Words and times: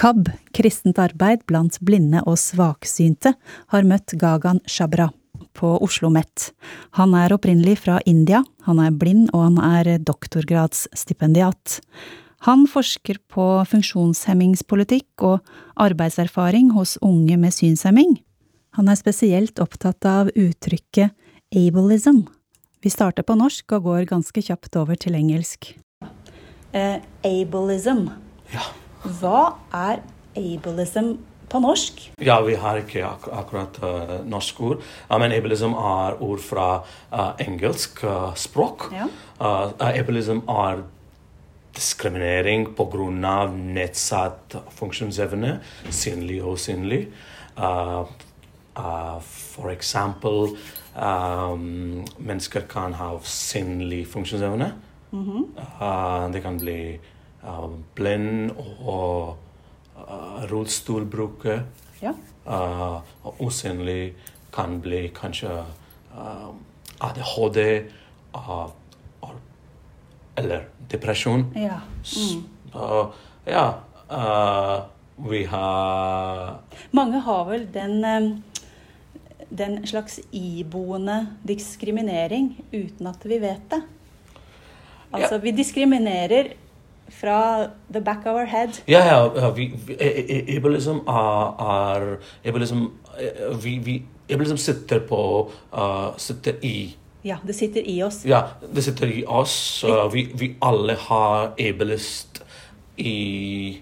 KAB, 0.00 0.30
kristent 0.56 0.96
arbeid 0.96 1.42
blant 1.44 1.76
blinde 1.84 2.22
og 2.24 2.38
svaksynte, 2.40 3.34
har 3.68 3.84
møtt 3.84 4.14
Gagan 4.16 4.62
Shabra 4.64 5.10
på 5.52 5.74
Oslo 5.74 6.08
OsloMet. 6.08 6.46
Han 6.96 7.12
er 7.18 7.34
opprinnelig 7.36 7.82
fra 7.82 7.98
India, 8.08 8.40
han 8.64 8.80
er 8.80 8.96
blind 8.96 9.28
og 9.34 9.44
han 9.44 9.60
er 9.60 9.98
doktorgradsstipendiat. 10.00 11.82
Han 12.48 12.64
forsker 12.64 13.20
på 13.28 13.46
funksjonshemmingspolitikk 13.68 15.20
og 15.20 15.44
arbeidserfaring 15.76 16.72
hos 16.72 16.96
unge 17.04 17.36
med 17.36 17.52
synshemming. 17.52 18.16
Han 18.80 18.88
er 18.88 18.96
spesielt 18.96 19.60
opptatt 19.60 20.06
av 20.08 20.32
uttrykket 20.32 21.12
ableism. 21.52 22.24
Vi 22.80 22.88
starter 22.88 23.26
på 23.26 23.36
norsk 23.36 23.76
og 23.76 23.90
går 23.92 24.08
ganske 24.16 24.48
kjapt 24.48 24.80
over 24.80 24.96
til 24.96 25.20
engelsk. 25.20 25.74
Uh, 26.72 27.02
ableism. 27.20 28.06
Ja. 28.54 28.64
Hva 29.04 29.56
er 29.72 30.02
ableism 30.36 31.14
på 31.50 31.58
norsk? 31.62 32.02
Ja, 32.22 32.38
vi 32.46 32.54
har 32.60 32.80
ikke 32.82 33.02
ak 33.06 33.26
akkurat 33.32 33.80
uh, 33.82 34.14
norsk 34.28 34.60
ord. 34.62 34.86
Uh, 35.08 35.16
men 35.18 35.34
ableism 35.34 35.74
er 35.74 36.20
ord 36.22 36.42
fra 36.44 36.68
uh, 37.10 37.32
engelsk 37.42 38.04
språk. 38.38 38.90
Ja. 38.94 39.08
ableism 39.40 40.44
er 40.48 40.84
diskriminering 41.74 42.68
pga. 42.76 43.46
nedsatt 43.50 44.56
funksjonsevne, 44.74 45.60
synlig 45.90 46.42
og 46.42 46.58
usynlig. 46.58 47.08
for 49.22 49.70
eksempel 49.70 50.56
um, 50.96 52.04
mennesker 52.18 52.60
kan 52.68 52.94
ha 52.94 53.18
synlig 53.22 54.06
funksjonsevne. 54.08 54.72
Mm 55.12 55.24
-hmm. 55.24 56.32
det 56.32 56.42
kan 56.42 56.58
bli 56.58 56.98
blind 57.94 58.50
og 58.84 59.36
uh, 59.96 60.42
rullestolbruker. 60.50 61.62
Ja. 62.02 62.12
Uh, 62.46 63.00
usynlig 63.40 64.14
kan 64.52 64.80
bli 64.80 65.08
kanskje 65.14 65.62
uh, 66.12 66.50
ADHD 67.00 67.58
uh, 68.34 68.68
eller 70.36 70.68
depresjon. 70.90 71.46
Ja. 71.54 71.80
Mm. 72.16 72.44
Så 72.72 73.12
ja 73.44 73.74
uh, 74.10 74.84
Vi 75.30 75.44
har 75.44 76.58
Mange 76.90 77.18
har 77.18 77.44
vel 77.44 77.66
den 77.72 78.04
um, 78.04 78.42
den 79.50 79.86
slags 79.86 80.20
iboende 80.30 81.26
diskriminering 81.42 82.52
uten 82.72 83.06
at 83.10 83.24
vi 83.26 83.38
vet 83.42 83.64
det. 83.70 83.80
Altså, 85.10 85.34
ja. 85.34 85.40
vi 85.42 85.50
diskriminerer 85.50 86.52
fra 87.10 87.68
the 87.92 88.00
back 88.00 88.26
of 88.26 88.34
our 88.34 88.46
head. 88.46 88.80
Ja, 88.88 89.02
ja. 89.06 89.50
Vi, 89.56 89.70
vi, 89.86 89.96
ableism 90.56 91.02
er, 91.08 92.16
Ableism 92.44 92.86
vi, 93.62 93.78
vi, 93.84 94.02
Ableism 94.30 94.56
sitter 94.56 95.00
på 95.08 95.50
uh, 95.74 96.16
Sitter 96.16 96.54
i 96.62 96.96
Ja, 97.24 97.36
det 97.46 97.54
sitter 97.54 97.84
i 97.84 97.98
oss. 98.02 98.22
Ja, 98.24 98.42
det 98.74 98.84
sitter 98.84 99.10
i 99.12 99.24
oss. 99.28 99.84
Uh, 99.84 100.06
vi, 100.12 100.28
vi 100.34 100.54
alle 100.64 100.94
har 100.96 101.52
ableist 101.60 102.40
i 102.96 103.80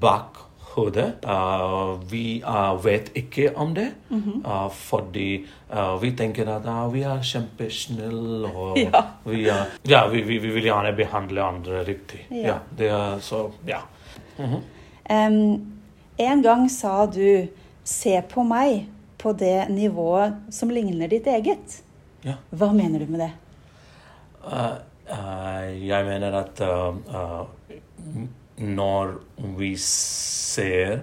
bak 0.00 0.45
hodet. 0.76 1.24
Uh, 1.24 1.96
vi 2.10 2.42
uh, 2.44 2.84
vet 2.84 3.10
ikke 3.14 3.50
om 3.56 3.74
det, 3.74 3.90
mm 4.08 4.20
-hmm. 4.20 4.68
fordi 4.70 5.46
vi 6.00 6.10
tenker 6.12 6.48
at 6.48 6.92
vi 6.92 7.02
er 7.02 7.22
kjempesnille 7.22 8.48
og 8.48 8.78
ja. 8.84 9.02
vi, 9.24 9.48
er, 9.48 9.64
ja, 9.88 10.06
vi, 10.08 10.22
vi, 10.22 10.38
vi, 10.38 10.50
vil 10.50 10.62
gjerne 10.62 10.96
behandle 10.96 11.42
andre 11.42 11.84
riktig. 11.84 12.26
Ja. 12.30 12.46
ja 12.46 12.54
det 12.78 12.88
er 12.88 13.18
så 13.20 13.50
Ja. 13.66 13.78
Mm 14.38 14.44
-hmm. 14.44 14.62
um, 15.28 15.72
en 16.18 16.42
gang 16.42 16.70
sa 16.70 17.06
du 17.06 17.46
'se 17.84 18.22
på 18.28 18.40
meg' 18.40 18.86
på 19.18 19.32
det 19.32 19.68
nivået 19.68 20.32
som 20.50 20.70
ligner 20.70 21.08
ditt 21.08 21.26
eget. 21.26 21.82
Ja. 22.22 22.34
Hva 22.50 22.72
mener 22.72 22.98
du 22.98 23.06
med 23.06 23.20
det? 23.20 23.30
jeg 25.86 26.04
mener 26.04 26.32
at 26.32 26.60
når 28.56 29.18
vi 29.58 29.72
ser 29.80 31.02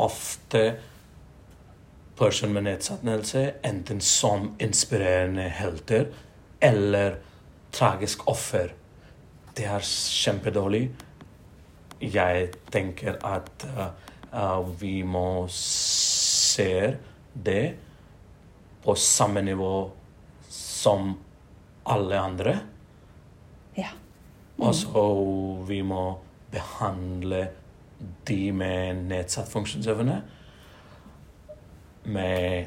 ofte 0.00 0.62
personer 2.18 2.52
med 2.52 2.66
nedsettelse 2.68 3.44
enten 3.64 4.00
som 4.04 4.50
inspirerende 4.60 5.48
helter 5.48 6.10
eller 6.60 7.16
tragisk 7.72 8.26
offer. 8.28 8.74
Det 9.56 9.64
er 9.64 9.84
kjempedårlig. 9.86 10.82
Jeg 12.00 12.50
tenker 12.72 13.16
at 13.26 13.64
uh, 14.32 14.60
vi 14.80 15.00
må 15.02 15.46
se 15.52 16.96
det 17.32 17.64
på 18.84 18.94
samme 18.96 19.42
nivå 19.44 19.74
som 20.48 21.12
alle 21.84 22.20
andre. 22.20 22.58
Ja. 23.76 23.92
Mm. 24.56 24.66
Og 24.66 24.74
så 24.74 25.04
vi 25.68 25.80
må 25.82 26.04
behandle 26.50 27.48
de 28.28 28.52
med 28.52 29.04
nedsatt 29.10 29.50
funksjonsevne 29.52 30.20
med 32.10 32.66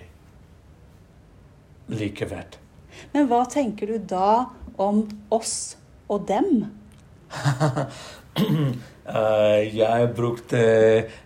likeverd. 1.92 2.58
Men 3.14 3.28
hva 3.30 3.44
tenker 3.50 3.90
du 3.90 3.98
da 3.98 4.46
om 4.82 5.04
oss 5.34 5.76
og 6.12 6.28
dem? 6.30 6.68
uh, 7.34 7.88
jeg 9.82 10.12
brukte 10.16 10.62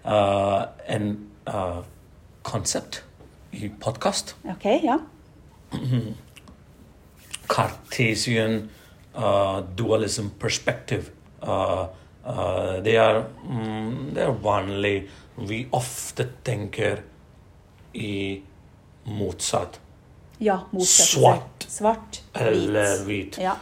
uh, 0.08 0.62
en 0.88 1.12
uh, 1.50 1.84
konsept 2.48 3.04
i 3.52 3.70
podkast. 3.82 4.36
Ok, 4.48 4.66
ja. 4.84 4.98
Cartesian 7.54 8.70
dualism 9.78 10.28
perspective. 10.40 11.10
Uh, 11.42 11.88
Uh, 12.28 12.84
det, 12.84 12.96
er, 13.00 13.22
mm, 13.44 14.12
det, 14.16 14.24
er, 14.26 14.34
vanlig. 14.44 14.96
Vi 15.48 15.62
ofte 15.72 16.26
tenker 16.44 17.00
i 17.96 18.42
motsatt. 19.08 19.80
Ja, 20.44 20.60
motsatt. 20.72 21.08
Svart, 21.08 21.68
Svart 21.72 22.20
eller 22.36 23.06
hvit. 23.08 23.40
Ja. 23.40 23.56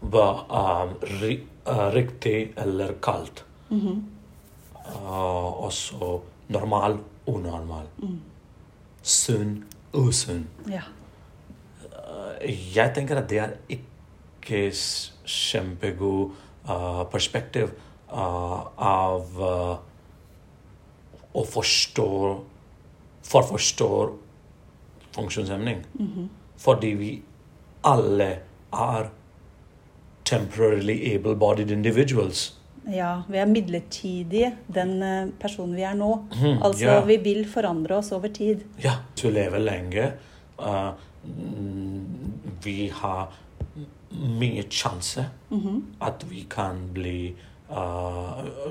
Hva 0.00 0.28
er 0.62 0.94
ri, 1.20 1.34
uh, 1.68 1.90
riktig 1.92 2.54
eller 2.56 2.94
kaldt. 3.04 3.44
Mm 3.68 3.80
-hmm. 3.80 4.00
uh, 4.86 5.64
også 5.66 6.20
normal, 6.48 6.98
unormal. 7.26 7.86
Mm. 7.98 8.20
Sunn, 9.02 9.64
usunn. 9.92 10.46
Ja. 10.70 10.82
jeg 12.74 12.94
tenker 12.94 13.16
at 13.16 13.28
det 13.30 13.38
er 13.38 13.52
ikke 13.68 14.72
kjempegod 15.24 16.30
perspektiv 17.10 17.70
av 18.08 19.40
å 21.36 21.42
forstå 21.44 22.10
For 23.26 23.42
å 23.42 23.48
forstå 23.48 23.88
funksjonshemning. 25.16 25.84
Mm 25.98 26.10
-hmm. 26.12 26.28
Fordi 26.56 26.94
vi 26.94 27.22
alle 27.82 28.38
er 28.72 29.10
temporarily 30.24 31.14
able-bodied 31.14 31.70
individuals. 31.70 32.52
Ja, 32.86 33.22
vi 33.28 33.38
er 33.38 33.46
midlertidige, 33.46 34.52
den 34.74 35.02
eh, 35.02 35.28
personen 35.40 35.74
vi 35.76 35.82
er 35.82 35.94
nå. 35.94 36.12
Mm, 36.42 36.62
altså, 36.62 36.84
ja. 36.84 37.00
vi 37.04 37.16
vil 37.16 37.42
forandre 37.50 37.96
oss 37.96 38.12
over 38.12 38.28
tid. 38.28 38.62
Ja. 38.82 38.92
Hvis 39.14 39.24
vi 39.24 39.30
lever 39.30 39.58
lenge, 39.58 40.12
uh, 40.62 40.92
vi 42.62 42.88
har 42.88 43.34
mye 44.38 44.62
sjanse 44.70 45.26
mm 45.50 45.60
-hmm. 45.60 45.80
at 46.00 46.24
vi 46.30 46.46
kan 46.50 46.92
bli 46.92 47.34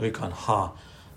Vi 0.02 0.12
kan 0.16 0.32
ha 0.32 0.60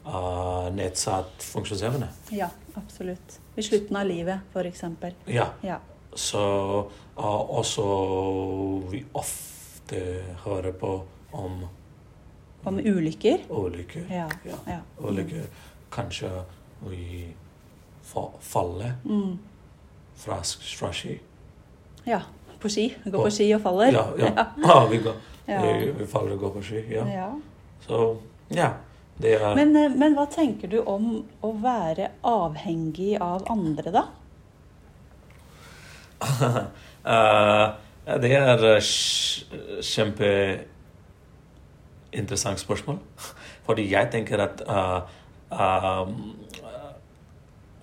uh, 0.08 0.74
nedsatt 0.74 1.42
funksjonsevne. 1.42 2.08
Ja, 2.30 2.48
absolutt. 2.74 3.40
I 3.54 3.62
slutten 3.62 3.96
av 3.96 4.06
livet, 4.06 4.38
f.eks. 4.52 4.84
Ja. 5.26 5.46
ja. 5.60 5.78
Så 6.14 6.42
uh, 7.18 7.58
også 7.58 7.84
vi 8.90 9.04
ofte 9.12 10.24
hører 10.44 10.72
på 10.72 11.02
om 11.32 11.66
Om 12.64 12.78
ulykker? 12.78 13.38
Ulykker. 13.48 14.04
Ja. 14.10 14.28
ja. 14.44 14.56
ja. 14.66 14.78
Ulykker. 14.98 15.44
Kanskje 15.90 16.28
vi 16.90 17.28
faller 18.40 18.92
mm. 19.04 19.38
fra, 20.16 20.42
fra 20.78 20.92
ski. 20.92 21.20
Ja. 22.04 22.20
På 22.60 22.68
ski. 22.68 22.90
Går 23.04 23.24
på 23.24 23.30
ski 23.30 23.46
og 23.54 23.62
faller. 23.62 23.92
Ja, 23.94 24.04
ja. 24.18 24.46
ja. 24.66 24.86
vi, 24.90 24.98
går, 24.98 25.14
vi, 25.46 25.92
vi, 25.98 26.06
faller 26.06 26.34
og 26.34 26.38
går 26.38 26.50
på 26.58 26.62
ski. 26.62 26.82
ja. 26.90 27.30
Så 27.86 28.16
ja. 28.54 28.70
Det 29.18 29.32
er 29.34 29.54
men, 29.58 29.76
eh, 29.76 29.90
men, 29.90 30.14
hva 30.14 30.26
tenker 30.30 30.68
du 30.70 30.78
om 30.86 31.26
å 31.42 31.52
være 31.58 32.08
avhengig 32.26 33.18
av 33.22 33.44
andre, 33.50 33.90
da? 33.90 34.02
uh, 36.22 37.74
det 38.22 38.32
er 38.38 38.80
kjempeinteressant 39.90 42.58
spørsmål. 42.62 42.98
Fordi 43.66 43.90
jeg 43.90 44.06
tenker 44.14 44.38
at 44.46 44.62
uh, 44.70 45.02
uh, 45.50 46.06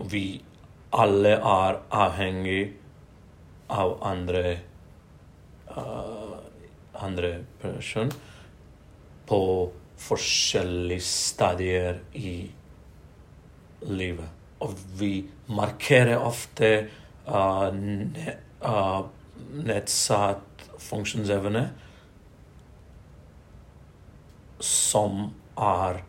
vi 0.08 0.40
alle 0.96 1.36
er 1.36 1.84
avhengig 1.92 2.80
av 3.76 4.00
andre 4.06 4.60
andre 6.96 7.44
person 7.62 8.12
på 9.28 9.40
forskjellige 9.98 11.02
stadier 11.02 12.00
i 12.14 12.52
livet. 13.86 14.30
Og 14.60 14.74
vi 15.00 15.26
markerer 15.48 16.18
ofte 16.18 16.72
uh, 17.28 17.70
ne, 17.76 18.36
uh, 18.66 19.06
nedsatt 19.66 20.68
funksjonsevne 20.82 21.66
som 24.64 25.28
er 25.58 26.04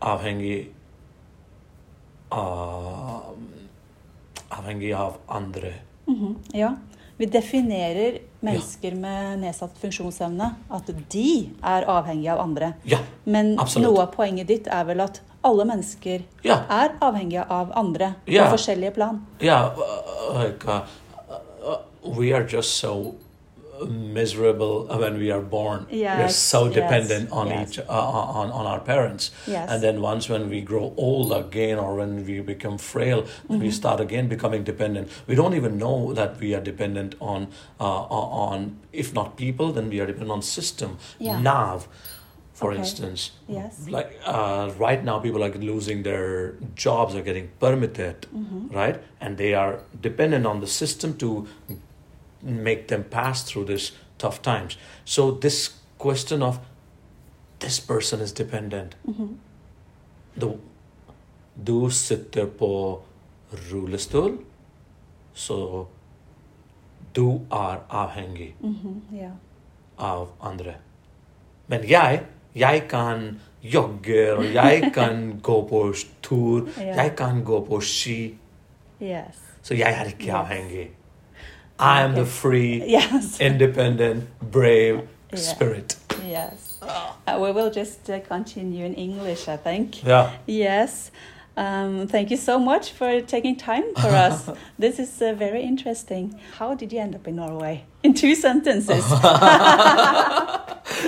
avhengig 0.00 0.60
av 2.30 3.34
Avhengig 4.50 4.90
av 4.98 5.20
andre. 5.30 5.72
Mhm, 6.10 6.36
Ja. 6.52 6.76
Vi 7.16 7.26
definerer 7.26 8.18
mennesker 8.40 8.94
med 8.96 9.40
nedsatt 9.42 9.76
funksjonsevne 9.80 10.54
at 10.70 10.90
de 11.12 11.50
er 11.62 11.86
avhengige 11.88 12.32
av 12.32 12.40
andre. 12.40 12.72
Ja, 12.84 12.98
Men 13.24 13.58
Absolutt. 13.60 13.88
noe 13.88 14.02
av 14.02 14.14
poenget 14.14 14.46
ditt 14.48 14.66
er 14.66 14.84
vel 14.84 15.00
at 15.00 15.20
alle 15.44 15.64
mennesker 15.64 16.22
Ja. 16.44 16.62
er 16.68 16.92
avhengige 17.00 17.44
av 17.50 17.72
andre 17.74 18.14
Ja. 18.26 18.44
på 18.44 18.56
forskjellige 18.56 18.94
plan. 18.94 19.26
Ja, 19.40 19.72
uh, 19.76 20.42
like 20.42 20.66
uh, 20.68 20.80
uh, 21.66 21.78
we 22.18 22.32
are 22.32 22.46
just 22.48 22.76
so 22.76 23.14
miserable 23.88 24.86
when 24.86 25.18
we 25.18 25.30
are 25.30 25.40
born. 25.40 25.86
we're 25.90 25.96
Yes, 25.98 26.36
so 26.36 26.64
yes, 26.66 26.74
dependent 26.74 27.30
on 27.32 27.46
yes. 27.48 27.70
each 27.70 27.78
uh, 27.78 28.38
on 28.40 28.50
on 28.50 28.66
our 28.66 28.80
parents. 28.80 29.30
Yes. 29.46 29.70
And 29.70 29.82
then 29.82 30.00
once 30.00 30.28
when 30.28 30.48
we 30.50 30.60
grow 30.60 30.92
old 30.96 31.32
again, 31.32 31.78
or 31.78 31.96
when 31.96 32.24
we 32.26 32.40
become 32.40 32.78
frail, 32.78 33.20
Mm-hmm. 33.22 33.60
we 33.62 33.70
start 33.70 34.00
again 34.00 34.28
becoming 34.28 34.64
dependent. 34.64 35.08
We 35.26 35.34
don't 35.34 35.54
even 35.54 35.78
know 35.78 36.12
that 36.14 36.38
we 36.40 36.54
are 36.54 36.60
dependent 36.72 37.14
on 37.20 37.48
uh, 37.80 38.02
on 38.48 38.78
if 38.92 39.14
not 39.14 39.36
people, 39.36 39.72
then 39.72 39.88
we 39.90 40.00
are 40.00 40.06
dependent 40.06 40.30
on 40.32 40.42
system. 40.42 40.98
Yeah. 41.18 41.40
Nav, 41.40 41.86
for 42.52 42.70
Okay. 42.70 42.80
instance. 42.80 43.30
Yes. 43.48 43.88
Like 43.88 44.10
uh, 44.26 44.70
right 44.78 45.02
now, 45.04 45.18
people 45.20 45.42
are 45.44 45.52
losing 45.74 46.02
their 46.02 46.54
jobs, 46.74 47.14
are 47.14 47.22
getting 47.30 47.48
permitted, 47.58 48.16
Mm-hmm. 48.34 48.76
right? 48.80 48.98
And 49.20 49.36
they 49.38 49.54
are 49.54 49.80
dependent 50.02 50.46
on 50.46 50.60
the 50.60 50.66
system 50.66 51.16
to 51.18 51.46
make 52.42 52.86
them 52.88 53.02
pass 53.10 53.42
through 53.44 53.66
this 53.66 53.96
tough 54.18 54.42
times. 54.42 54.78
So 55.04 55.30
this 55.42 55.76
question 55.98 56.42
of 56.42 56.58
this 57.60 57.80
person 57.80 58.20
is 58.20 58.32
dependent. 58.32 58.96
Mm-hmm. 59.08 59.26
The, 60.40 60.52
du 61.66 61.90
sitter 61.90 62.46
på 62.46 63.00
rullestol, 63.72 64.38
så 65.34 65.86
du 67.16 67.40
er 67.52 67.76
avhengig 67.90 68.54
Mhm, 68.60 69.02
ja. 69.16 69.30
av 69.98 70.28
andre. 70.40 70.74
Men 71.66 71.88
jeg, 71.90 72.22
jeg 72.54 72.82
kan 72.88 73.40
jogge, 73.62 74.36
og 74.36 74.44
jeg 74.54 74.82
kan 74.94 75.40
gå 75.42 75.68
på 75.68 75.94
tur, 76.22 76.68
Ja. 76.78 77.02
jeg 77.02 77.16
kan 77.16 77.44
gå 77.44 77.64
på 77.64 77.80
ski, 77.80 78.34
Yes. 79.02 79.36
så 79.62 79.74
jeg 79.74 79.92
er 80.00 80.04
ikke 80.04 80.24
Yes. 80.24 80.34
avhengig. 80.34 80.90
I 81.80 82.02
am 82.02 82.14
the 82.14 82.24
free, 82.26 82.82
Yes. 82.86 83.40
independent, 83.50 84.28
brave 84.52 85.00
Yeah. 85.32 85.38
spirit. 85.38 85.96
Yes. 86.26 86.78
Uh, 86.82 87.38
we 87.40 87.52
will 87.52 87.70
just 87.70 88.08
uh, 88.10 88.20
continue 88.20 88.84
in 88.84 88.94
English, 88.94 89.48
I 89.48 89.56
think. 89.56 90.04
Yeah. 90.04 90.30
Yes. 90.46 91.10
Um, 91.56 92.06
thank 92.06 92.30
you 92.30 92.36
so 92.36 92.58
much 92.58 92.92
for 92.92 93.20
taking 93.20 93.56
time 93.56 93.84
for 93.94 94.08
us. 94.28 94.48
this 94.78 94.98
is 94.98 95.20
uh, 95.22 95.34
very 95.34 95.62
interesting. 95.62 96.38
How 96.58 96.74
did 96.74 96.92
you 96.92 97.00
end 97.00 97.14
up 97.14 97.26
in 97.28 97.36
Norway? 97.36 97.84
In 98.02 98.14
two 98.14 98.34
sentences. 98.34 99.04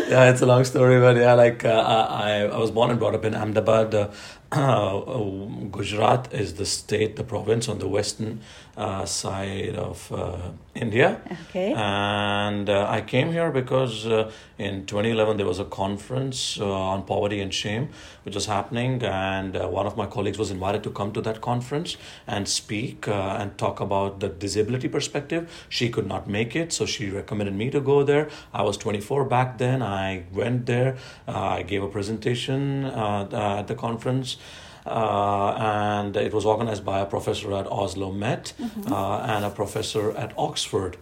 yeah, 0.09 0.31
it's 0.31 0.43
a 0.43 0.47
long 0.47 0.65
story, 0.65 1.01
but 1.01 1.17
yeah, 1.17 1.33
like 1.35 1.65
uh, 1.65 1.71
I, 2.11 2.43
I 2.53 2.59
was 2.59 2.71
born 2.71 2.91
and 2.91 2.99
brought 2.99 3.15
up 3.15 3.25
in 3.25 3.35
Ahmedabad. 3.35 3.95
Uh, 3.95 4.09
Gujarat 4.53 6.29
is 6.33 6.55
the 6.55 6.67
state, 6.67 7.17
the 7.17 7.25
province 7.25 7.69
on 7.69 7.79
the 7.79 7.89
western 7.89 8.41
uh, 8.77 9.07
side 9.07 9.77
of 9.77 10.13
uh, 10.13 10.51
India. 10.75 11.21
okay. 11.49 11.73
And 11.73 12.69
uh, 12.69 12.87
I 12.89 13.01
came 13.01 13.33
here 13.33 13.51
because 13.51 14.07
uh, 14.07 14.31
in 14.59 14.87
2011 14.87 15.37
there 15.37 15.47
was 15.47 15.59
a 15.59 15.65
conference 15.65 16.59
uh, 16.61 16.71
on 16.71 17.05
poverty 17.05 17.41
and 17.41 17.53
shame, 17.53 17.89
which 18.25 18.35
was 18.35 18.47
happening, 18.47 19.03
and 19.03 19.57
uh, 19.57 19.69
one 19.69 19.87
of 19.87 19.97
my 19.97 20.07
colleagues 20.07 20.39
was 20.39 20.51
invited 20.51 20.83
to 20.85 20.91
come 20.91 21.13
to 21.13 21.21
that 21.23 21.41
conference 21.41 21.97
and 22.27 22.49
speak 22.49 23.09
uh, 23.09 23.37
and 23.41 23.57
talk 23.59 23.81
about 23.81 24.21
the 24.21 24.29
disability 24.29 24.89
perspective. 24.89 25.65
She 25.69 25.89
could 25.89 26.07
not 26.07 26.29
make 26.29 26.55
it, 26.55 26.73
so 26.73 26.87
she 26.87 27.11
recommended 27.11 27.55
me 27.55 27.71
to 27.71 27.81
go 27.81 28.03
there. 28.03 28.29
I 28.53 28.63
was 28.63 28.77
24 28.77 29.25
back 29.25 29.59
then. 29.59 29.83
I 29.83 30.25
went 30.33 30.67
there. 30.67 30.97
Uh, 31.27 31.59
I 31.59 31.63
gave 31.63 31.83
a 31.83 31.89
presentation 31.89 32.85
uh, 32.85 33.29
uh, 33.33 33.61
at 33.61 33.69
the 33.69 33.75
conference. 33.75 34.37
Uh, 34.85 35.55
and 35.59 36.17
it 36.17 36.33
was 36.33 36.45
organized 36.45 36.85
by 36.85 37.01
a 37.01 37.07
professor 37.07 37.53
at 37.53 37.67
Oslo 37.67 38.11
Met 38.11 38.53
uh, 38.91 39.19
and 39.19 39.45
a 39.45 39.51
professor 39.51 40.11
at 40.17 40.33
Oxford. 40.37 40.97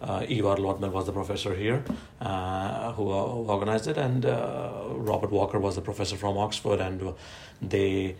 Uh, 0.00 0.24
Ivar 0.28 0.56
Lødemel 0.56 0.92
was 0.92 1.06
the 1.06 1.12
professor 1.12 1.54
here 1.54 1.82
uh, 2.20 2.92
who, 2.92 3.10
uh, 3.10 3.28
who 3.28 3.50
organized 3.50 3.86
it, 3.86 3.96
and 3.96 4.26
uh, 4.26 4.70
Robert 4.90 5.30
Walker 5.30 5.58
was 5.58 5.74
the 5.74 5.80
professor 5.80 6.16
from 6.16 6.36
Oxford. 6.36 6.80
And 6.80 7.14
they, 7.62 8.16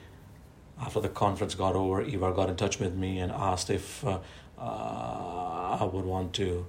after 0.80 1.00
the 1.00 1.10
conference 1.10 1.54
got 1.54 1.74
over, 1.76 2.02
Ivar 2.02 2.32
got 2.32 2.48
in 2.48 2.56
touch 2.56 2.78
with 2.78 2.94
me 2.94 3.19
and 3.19 3.30
asked 3.30 3.69
if 3.70 4.04
uh, 4.04 4.19
uh, 4.58 5.78
I 5.80 5.84
would 5.84 6.04
want 6.04 6.32
to 6.34 6.66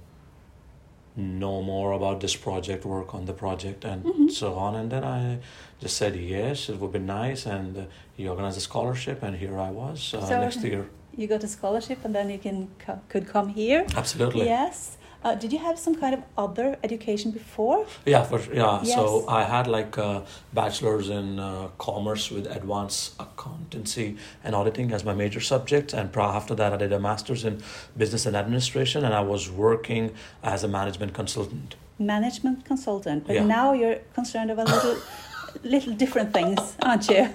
know 1.17 1.61
more 1.61 1.91
about 1.93 2.19
this 2.21 2.35
project, 2.35 2.85
work 2.85 3.13
on 3.15 3.25
the 3.25 3.33
project, 3.33 3.83
and 3.85 4.31
so 4.31 4.53
on. 4.55 4.75
And 4.75 4.91
then 4.91 5.03
I 5.03 5.39
just 5.81 5.97
said 5.97 6.15
yes, 6.15 6.69
it 6.69 6.79
would 6.79 6.91
be 6.93 6.99
nice. 6.99 7.45
And 7.45 7.77
uh, 7.77 7.83
he 8.15 8.27
organized 8.27 8.57
a 8.57 8.61
scholarship, 8.61 9.23
and 9.23 9.35
here 9.35 9.57
I 9.59 9.71
was 9.71 10.13
uh, 10.13 10.21
So- 10.25 10.39
next 10.39 10.63
year. 10.63 10.85
you 11.17 11.25
got 11.27 11.43
a 11.43 11.47
scholarship 11.47 11.97
and 12.05 12.13
then 12.13 12.29
you 12.29 12.37
can 12.37 12.67
co- 12.85 13.01
could 13.09 13.25
come 13.27 13.49
here. 13.49 13.85
Absolutely. 13.95 14.45
Yes. 14.45 14.97
Uh, 15.23 15.35
did 15.35 15.51
you 15.51 15.59
have 15.59 15.77
some 15.79 15.95
kind 15.95 16.13
of 16.13 16.21
other 16.37 16.77
education 16.83 17.31
before? 17.31 17.85
Yeah, 18.05 18.23
for 18.23 18.39
yeah. 18.53 18.79
Yes. 18.83 18.95
So 18.95 19.27
I 19.27 19.43
had 19.43 19.67
like 19.67 19.97
a 19.97 20.23
bachelor's 20.53 21.09
in 21.09 21.39
uh, 21.39 21.69
commerce 21.77 22.29
with 22.31 22.45
advanced 22.47 23.13
accountancy 23.19 24.17
and 24.43 24.55
auditing 24.55 24.91
as 24.93 25.03
my 25.03 25.13
major 25.13 25.39
subject, 25.41 25.93
and 25.93 26.11
pro- 26.11 26.25
after 26.25 26.55
that 26.55 26.73
I 26.73 26.77
did 26.77 26.93
a 26.93 26.99
master's 26.99 27.43
in 27.45 27.61
business 27.97 28.25
and 28.25 28.35
administration, 28.35 29.03
and 29.03 29.13
I 29.13 29.21
was 29.21 29.49
working 29.49 30.13
as 30.43 30.63
a 30.63 30.67
management 30.67 31.13
consultant. 31.13 31.75
Management 31.99 32.63
consultant, 32.63 33.25
but 33.25 33.35
Yeah. 33.35 33.45
now 33.45 33.73
you're 33.73 33.99
concerned 34.13 34.51
about 34.51 34.67
little, 34.67 34.97
little 35.63 35.93
different 35.93 36.33
things, 36.33 36.59
aren't 36.81 37.09
you? 37.09 37.31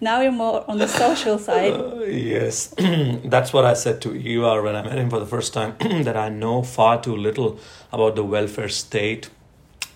Now 0.00 0.20
you're 0.20 0.32
more 0.32 0.64
on 0.70 0.78
the 0.78 0.86
social 0.86 1.38
side. 1.38 1.72
Uh, 1.72 2.04
yes, 2.04 2.74
that's 3.24 3.52
what 3.52 3.64
I 3.64 3.74
said 3.74 4.00
to 4.02 4.14
Ivar 4.14 4.62
when 4.62 4.76
I 4.76 4.82
met 4.82 4.98
him 4.98 5.10
for 5.10 5.18
the 5.18 5.26
first 5.26 5.52
time. 5.52 5.76
that 6.04 6.16
I 6.16 6.28
know 6.28 6.62
far 6.62 7.02
too 7.02 7.16
little 7.16 7.58
about 7.92 8.16
the 8.16 8.24
welfare 8.24 8.68
state, 8.68 9.30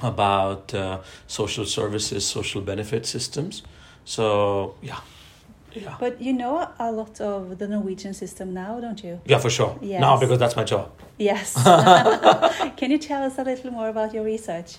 about 0.02 0.74
uh, 0.74 1.00
social 1.26 1.64
services, 1.64 2.26
social 2.26 2.60
benefit 2.60 3.06
systems. 3.06 3.62
So 4.04 4.74
yeah, 4.82 5.00
yeah. 5.74 5.96
But 6.00 6.20
you 6.20 6.32
know 6.32 6.68
a 6.78 6.90
lot 6.92 7.20
of 7.20 7.58
the 7.58 7.66
Norwegian 7.68 8.14
system 8.14 8.52
now, 8.54 8.80
don't 8.80 9.02
you? 9.04 9.20
Yeah, 9.26 9.38
for 9.40 9.50
sure. 9.50 9.76
Yes. 9.80 10.00
No, 10.00 10.18
because 10.18 10.38
that's 10.38 10.56
my 10.56 10.64
job. 10.64 10.90
Yes. 11.18 11.54
Can 12.76 12.90
you 12.90 12.98
tell 12.98 13.22
us 13.22 13.38
a 13.38 13.44
little 13.44 13.70
more 13.70 13.88
about 13.88 14.12
your 14.14 14.24
research? 14.24 14.76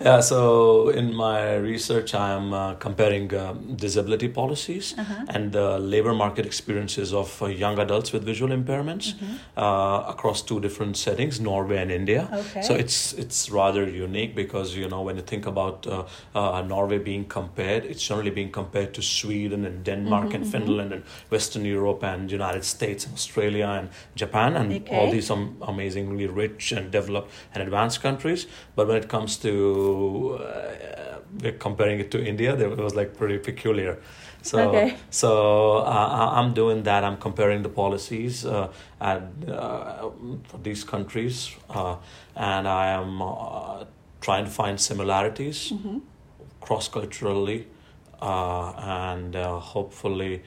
Yeah, 0.00 0.20
so 0.20 0.88
in 0.88 1.14
my 1.14 1.54
research, 1.56 2.14
I 2.14 2.30
am 2.32 2.52
uh, 2.52 2.74
comparing 2.74 3.32
um, 3.34 3.76
disability 3.76 4.28
policies 4.28 4.94
Uh-huh. 4.98 5.24
and 5.34 5.52
the 5.52 5.78
labor 5.78 6.14
market 6.14 6.46
experiences 6.46 7.12
of 7.12 7.42
uh, 7.42 7.46
young 7.46 7.78
adults 7.78 8.12
with 8.12 8.24
visual 8.24 8.52
impairments 8.56 9.14
uh, 9.56 10.02
across 10.08 10.42
two 10.42 10.60
different 10.60 10.96
settings, 10.96 11.40
Norway 11.40 11.78
and 11.82 11.90
India. 11.90 12.28
Okay. 12.32 12.62
So 12.62 12.74
it's 12.74 13.12
it's 13.22 13.50
rather 13.50 13.84
unique 14.06 14.34
because 14.34 14.76
you 14.80 14.88
know 14.88 15.02
when 15.06 15.16
you 15.16 15.22
think 15.22 15.46
about 15.46 15.86
uh, 15.86 16.04
uh, 16.34 16.62
Norway 16.68 16.98
being 16.98 17.24
compared, 17.28 17.84
it's 17.84 18.08
generally 18.08 18.30
being 18.30 18.52
compared 18.52 18.92
to 18.94 19.02
Sweden 19.02 19.64
and 19.66 19.84
Denmark 19.84 20.25
and 20.34 20.46
Finland 20.46 20.92
and 20.92 21.02
Western 21.30 21.64
Europe 21.64 22.02
and 22.02 22.30
United 22.32 22.64
States 22.64 23.04
and 23.06 23.14
Australia 23.14 23.66
and 23.68 23.88
Japan 24.14 24.56
and 24.56 24.72
Okay. 24.72 24.96
all 24.96 25.10
these 25.10 25.30
um, 25.30 25.56
amazingly 25.62 26.26
rich 26.26 26.72
and 26.72 26.90
developed 26.90 27.30
and 27.54 27.62
advanced 27.62 28.02
countries. 28.02 28.46
But 28.74 28.88
when 28.88 28.96
it 28.96 29.08
comes 29.08 29.36
to 29.38 30.38
uh, 30.40 31.50
comparing 31.58 32.00
it 32.00 32.10
to 32.10 32.18
India, 32.24 32.56
there- 32.56 32.72
it 32.72 32.78
was 32.78 32.94
like 32.94 33.16
pretty 33.16 33.38
peculiar. 33.38 33.98
So, 34.42 34.58
Okay. 34.68 34.96
so 35.10 35.78
uh, 35.78 36.30
I'm 36.38 36.54
doing 36.54 36.84
that. 36.84 37.02
I'm 37.04 37.16
comparing 37.16 37.62
the 37.62 37.68
policies 37.68 38.44
uh, 38.46 38.68
at, 39.00 39.22
uh, 39.48 40.10
for 40.48 40.58
these 40.62 40.84
countries, 40.84 41.50
uh, 41.68 41.96
and 42.36 42.68
I 42.68 42.86
am 42.92 43.20
uh, 43.22 43.84
trying 44.20 44.44
to 44.44 44.50
find 44.50 44.80
similarities 44.80 45.72
Mm-hmm. 45.72 45.98
cross 46.60 46.88
culturally 46.88 47.66
uh, 48.22 48.72
and 48.78 49.36
uh, 49.36 49.58
hopefully, 49.60 50.42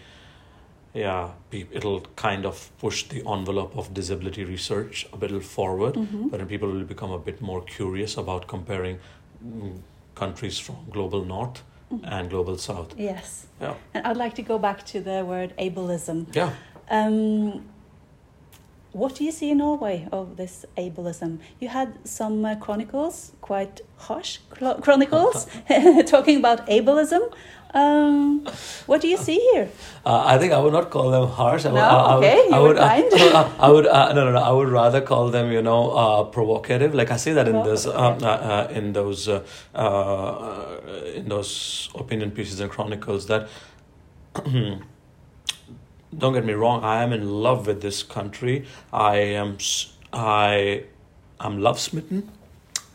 yeah, 0.94 1.30
pe- 1.52 1.68
it'll 1.72 2.02
kind 2.16 2.46
of 2.46 2.70
push 2.80 3.04
the 3.10 3.24
envelope 3.28 3.78
of 3.78 3.94
disability 3.94 4.44
research 4.44 5.08
a 5.14 5.18
little 5.18 5.40
forward. 5.42 5.96
Mhm. 5.96 6.30
But 6.32 6.38
then 6.40 6.48
people 6.48 6.70
will 6.70 6.84
become 6.86 7.12
a 7.12 7.20
bit 7.20 7.42
more 7.42 7.62
curious 7.62 8.18
about 8.18 8.48
comparing 8.48 9.00
mm, 9.46 9.78
countries 10.16 10.60
from 10.60 10.76
global 10.92 11.24
north 11.26 11.64
Mhm. 11.92 12.00
and 12.12 12.30
global 12.30 12.58
south. 12.58 12.94
Yes. 12.98 13.48
Yeah. 13.62 13.74
And 13.94 14.06
I'd 14.08 14.18
like 14.18 14.36
to 14.36 14.42
go 14.42 14.58
back 14.60 14.84
to 14.88 15.00
the 15.02 15.24
word 15.26 15.54
ableism. 15.58 16.26
Yeah. 16.36 16.52
Um, 16.92 17.64
what 18.92 19.16
do 19.16 19.24
you 19.24 19.32
see 19.32 19.52
in 19.52 19.58
Norway 19.60 20.08
of 20.12 20.36
this 20.36 20.66
ableism? 20.76 21.38
You 21.60 21.70
had 21.70 21.90
some 22.08 22.44
uh, 22.44 22.56
chronicles, 22.56 23.32
quite 23.42 23.82
harsh 23.98 24.40
cl- 24.58 24.82
chronicles, 24.82 25.46
talking 26.08 26.38
about 26.38 26.66
ableism. 26.68 27.32
Um, 27.72 28.48
what 28.88 29.00
do 29.02 29.08
you 29.08 29.18
see 29.18 29.38
here? 29.54 29.70
Uh, 30.04 30.24
I 30.26 30.38
think 30.40 30.54
I 30.54 30.60
would 30.60 30.74
not 30.74 30.90
call 30.90 31.12
them 31.12 31.28
harsh. 31.28 31.66
I 31.66 31.70
would, 31.72 31.76
No? 31.76 31.82
I, 31.84 31.94
I 31.94 32.16
would- 32.16 32.24
Okay, 32.26 32.38
you 32.50 32.56
I 32.56 32.60
were 32.60 32.68
would, 32.70 32.78
uh, 32.80 32.88
kind. 32.88 33.14
uh, 33.14 33.50
I 33.60 33.70
would, 33.70 33.86
uh, 33.88 34.14
no, 34.14 34.26
no, 34.26 34.32
no. 34.32 34.40
I 34.40 34.52
would 34.52 34.70
rather 34.70 35.02
call 35.02 35.30
them, 35.30 35.52
you 35.52 35.62
know, 35.62 35.92
uh, 35.92 36.24
provocative. 36.24 36.96
Like 36.96 37.12
I 37.12 37.18
say 37.18 37.34
that 37.34 37.48
in 37.48 37.62
this, 37.64 37.86
um, 37.86 38.18
uh, 38.24 38.28
uh, 38.28 38.68
in 38.72 38.94
those, 38.94 39.28
uh, 39.28 39.44
uh, 39.76 40.80
in 41.16 41.30
those 41.30 41.90
opinion 41.94 42.32
pieces 42.32 42.60
and 42.60 42.72
chronicles. 42.72 43.28
That 43.28 43.48
don't 46.18 46.34
get 46.34 46.46
me 46.46 46.54
wrong. 46.54 46.84
I 46.84 47.04
am 47.04 47.14
in 47.14 47.30
love 47.30 47.68
with 47.68 47.82
this 47.82 48.02
country. 48.04 48.66
I 48.92 49.18
am, 49.18 49.58
I, 50.12 50.86
am 51.40 51.62
love 51.62 51.80
smitten. 51.80 52.32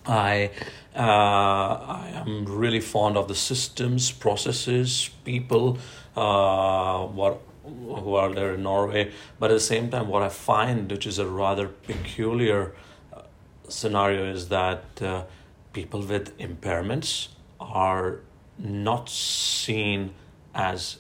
I 0.07 0.51
uh, 0.97 1.01
I 1.01 2.13
am 2.15 2.45
really 2.47 2.81
fond 2.81 3.17
of 3.17 3.29
the 3.29 3.35
systems, 3.35 4.11
processes, 4.13 5.11
people, 5.25 5.79
uh, 6.17 7.01
what 7.07 7.41
who 7.65 8.15
are 8.15 8.33
there 8.33 8.55
in 8.55 8.63
Norway. 8.63 9.11
But 9.39 9.51
at 9.51 9.55
the 9.55 9.61
same 9.61 9.91
time, 9.91 10.09
what 10.09 10.23
I 10.23 10.29
find, 10.29 10.91
which 10.91 11.07
is 11.07 11.19
a 11.19 11.27
rather 11.27 11.69
peculiar 11.69 12.75
uh, 13.13 13.23
scenario, 13.69 14.25
is 14.31 14.49
that 14.51 14.85
uh, 15.01 15.25
people 15.73 16.03
with 16.03 16.37
impairments 16.39 17.29
are 17.59 18.21
not 18.59 19.09
seen 19.09 20.15
as 20.55 20.99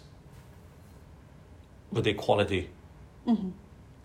with 1.92 2.06
equality. 2.06 2.70
Mhm. 3.26 3.52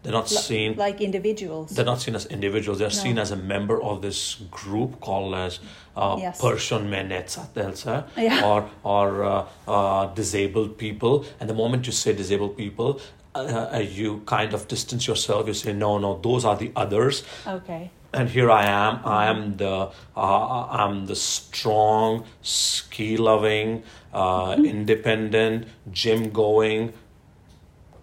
They're 0.03 0.13
not 0.13 0.29
seen 0.29 0.75
like 0.77 1.01
individuals. 1.03 1.69
they're 1.71 1.85
not 1.85 1.99
seen 2.01 2.15
as 2.15 2.25
individuals. 2.27 2.77
They're 2.79 2.87
No. 2.97 3.03
seen 3.03 3.17
as 3.19 3.31
a 3.31 3.35
member 3.35 3.81
of 3.81 4.01
this 4.01 4.37
group 4.49 4.99
called 5.01 5.35
as 5.35 5.59
uh, 5.95 6.15
Yes. 6.19 6.39
person 6.41 6.89
med 6.89 7.05
nedsettelse 7.09 8.03
Yeah. 8.17 8.43
or 8.49 8.63
or 8.83 9.23
uh, 9.23 9.45
uh, 9.67 10.13
disabled 10.15 10.77
people. 10.77 11.25
And 11.39 11.49
the 11.49 11.53
moment 11.55 11.85
you 11.85 11.91
say 11.93 12.13
disabled 12.13 12.55
people, 12.55 12.99
uh, 13.35 13.39
uh, 13.73 13.79
you 13.97 14.21
kind 14.25 14.53
of 14.53 14.67
distance 14.67 15.05
yourself. 15.11 15.47
You 15.47 15.53
say 15.53 15.73
no, 15.73 15.97
no, 15.99 16.19
those 16.21 16.45
are 16.47 16.55
the 16.55 16.71
others. 16.75 17.23
Okay. 17.47 17.89
And 18.13 18.29
here 18.29 18.49
I 18.49 18.65
am. 18.65 18.93
I 19.05 19.27
am 19.29 19.57
the 19.57 19.89
uh, 20.17 20.65
I'm 20.83 21.05
the 21.05 21.15
strong, 21.15 22.23
ski 22.41 23.17
loving, 23.17 23.83
uh, 24.13 24.55
independent, 24.75 25.67
gym 25.91 26.31
going, 26.31 26.93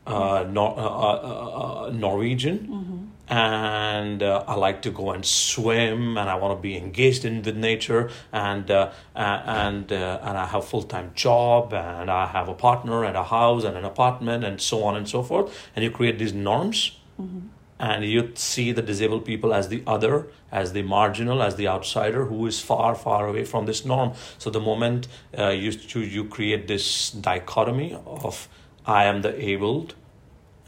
uh, 0.07 0.47
Nor- 0.49 0.79
uh, 0.79 0.83
uh, 0.83 1.87
uh, 1.87 1.91
Norwegian. 1.91 2.59
Hmm 2.67 2.97
and 3.29 4.23
uh, 4.23 4.45
I 4.47 4.55
like 4.55 4.83
to 4.83 4.91
go 4.91 5.11
and 5.11 5.25
swim, 5.25 6.17
and 6.17 6.31
I 6.31 6.37
want 6.37 6.57
to 6.57 6.63
be 6.63 6.77
engaged 6.77 7.25
in 7.25 7.43
with 7.43 7.57
nature, 7.57 8.11
and 8.33 8.71
uh, 8.71 8.93
and 9.15 9.91
uh, 9.93 10.21
and 10.23 10.39
I 10.39 10.47
have 10.47 10.65
full 10.65 10.83
time 10.83 11.11
job, 11.15 11.75
and 11.75 12.11
I 12.11 12.27
have 12.27 12.49
a 12.49 12.55
partner, 12.55 13.05
and 13.05 13.17
a 13.17 13.25
house, 13.25 13.65
and 13.65 13.77
an 13.77 13.85
apartment, 13.85 14.45
and 14.45 14.61
so 14.61 14.85
on 14.85 14.97
and 14.97 15.09
so 15.09 15.23
forth. 15.23 15.69
And 15.75 15.85
you 15.85 15.91
create 15.91 16.19
these 16.19 16.33
norms, 16.33 16.99
hmm 17.17 17.41
and 17.79 18.07
you 18.07 18.33
see 18.35 18.73
the 18.73 18.81
disabled 18.81 19.27
people 19.27 19.53
as 19.53 19.69
the 19.69 19.83
other, 19.87 20.29
as 20.51 20.73
the 20.73 20.81
marginal, 20.81 21.43
as 21.43 21.57
the 21.57 21.69
outsider 21.69 22.25
who 22.25 22.47
is 22.47 22.59
far, 22.59 22.95
far 22.95 23.29
away 23.29 23.45
from 23.45 23.67
this 23.67 23.85
norm. 23.85 24.15
So 24.39 24.49
the 24.49 24.61
moment 24.61 25.09
uh, 25.39 25.49
you 25.49 25.73
you 25.89 26.01
you 26.01 26.25
create 26.25 26.69
this 26.69 27.11
dichotomy 27.11 27.95
of 28.07 28.49
I 28.87 29.05
am 29.05 29.23
the 29.23 29.33
abled, 29.45 29.95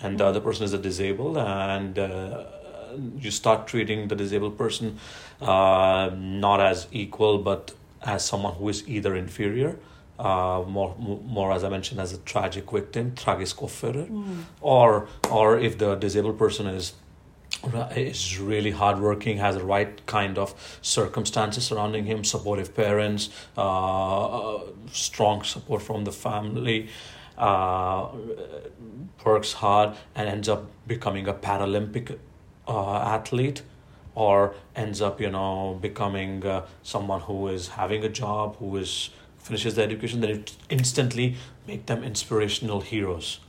and 0.02 0.18
the 0.18 0.26
other 0.26 0.40
person 0.40 0.64
is 0.64 0.72
the 0.72 0.78
disabled, 0.78 1.36
and 1.38 1.98
uh, 1.98 2.44
you 3.18 3.30
start 3.30 3.66
treating 3.66 4.08
the 4.08 4.16
disabled 4.16 4.58
person 4.58 4.98
uh, 5.40 6.10
not 6.14 6.60
as 6.60 6.86
equal, 6.90 7.38
but 7.38 7.72
as 8.02 8.24
someone 8.24 8.54
who 8.54 8.68
is 8.68 8.88
either 8.88 9.14
inferior. 9.14 9.78
Uh, 10.18 10.64
more, 10.66 10.96
more 10.98 11.52
as 11.52 11.62
I 11.62 11.68
mentioned, 11.68 12.00
as 12.00 12.12
a 12.12 12.18
tragic 12.18 12.70
victim, 12.72 13.14
offer, 13.24 13.92
Mm. 13.92 14.42
or 14.60 15.06
or 15.30 15.58
if 15.60 15.78
the 15.78 15.94
disabled 15.94 16.38
person 16.38 16.66
is 16.66 16.94
is 17.96 18.38
really 18.38 18.70
hardworking, 18.72 19.38
has 19.38 19.56
the 19.56 19.64
right 19.64 20.04
kind 20.06 20.38
of 20.38 20.54
circumstances 20.82 21.64
surrounding 21.64 22.04
him, 22.04 22.24
supportive 22.24 22.74
parents, 22.74 23.30
uh, 23.56 24.58
strong 24.92 25.44
support 25.44 25.82
from 25.82 26.04
the 26.04 26.12
family, 26.12 26.88
uh, 27.38 28.08
works 29.24 29.52
hard 29.54 29.96
and 30.14 30.28
ends 30.28 30.48
up 30.48 30.66
becoming 30.86 31.28
a 31.28 31.34
Paralympic 31.34 32.18
uh, 32.66 32.96
athlete 32.98 33.62
or 34.14 34.54
ends 34.74 35.00
up 35.00 35.20
you 35.20 35.30
know 35.30 35.78
becoming 35.80 36.44
uh, 36.44 36.66
someone 36.82 37.20
who 37.22 37.48
is 37.48 37.68
having 37.68 38.04
a 38.04 38.08
job 38.08 38.56
who 38.56 38.76
is 38.76 39.10
finishes 39.38 39.74
their 39.76 39.86
education 39.86 40.20
then 40.20 40.30
it 40.30 40.52
instantly 40.68 41.36
make 41.66 41.86
them 41.86 42.02
inspirational 42.04 42.80
heroes 42.80 43.40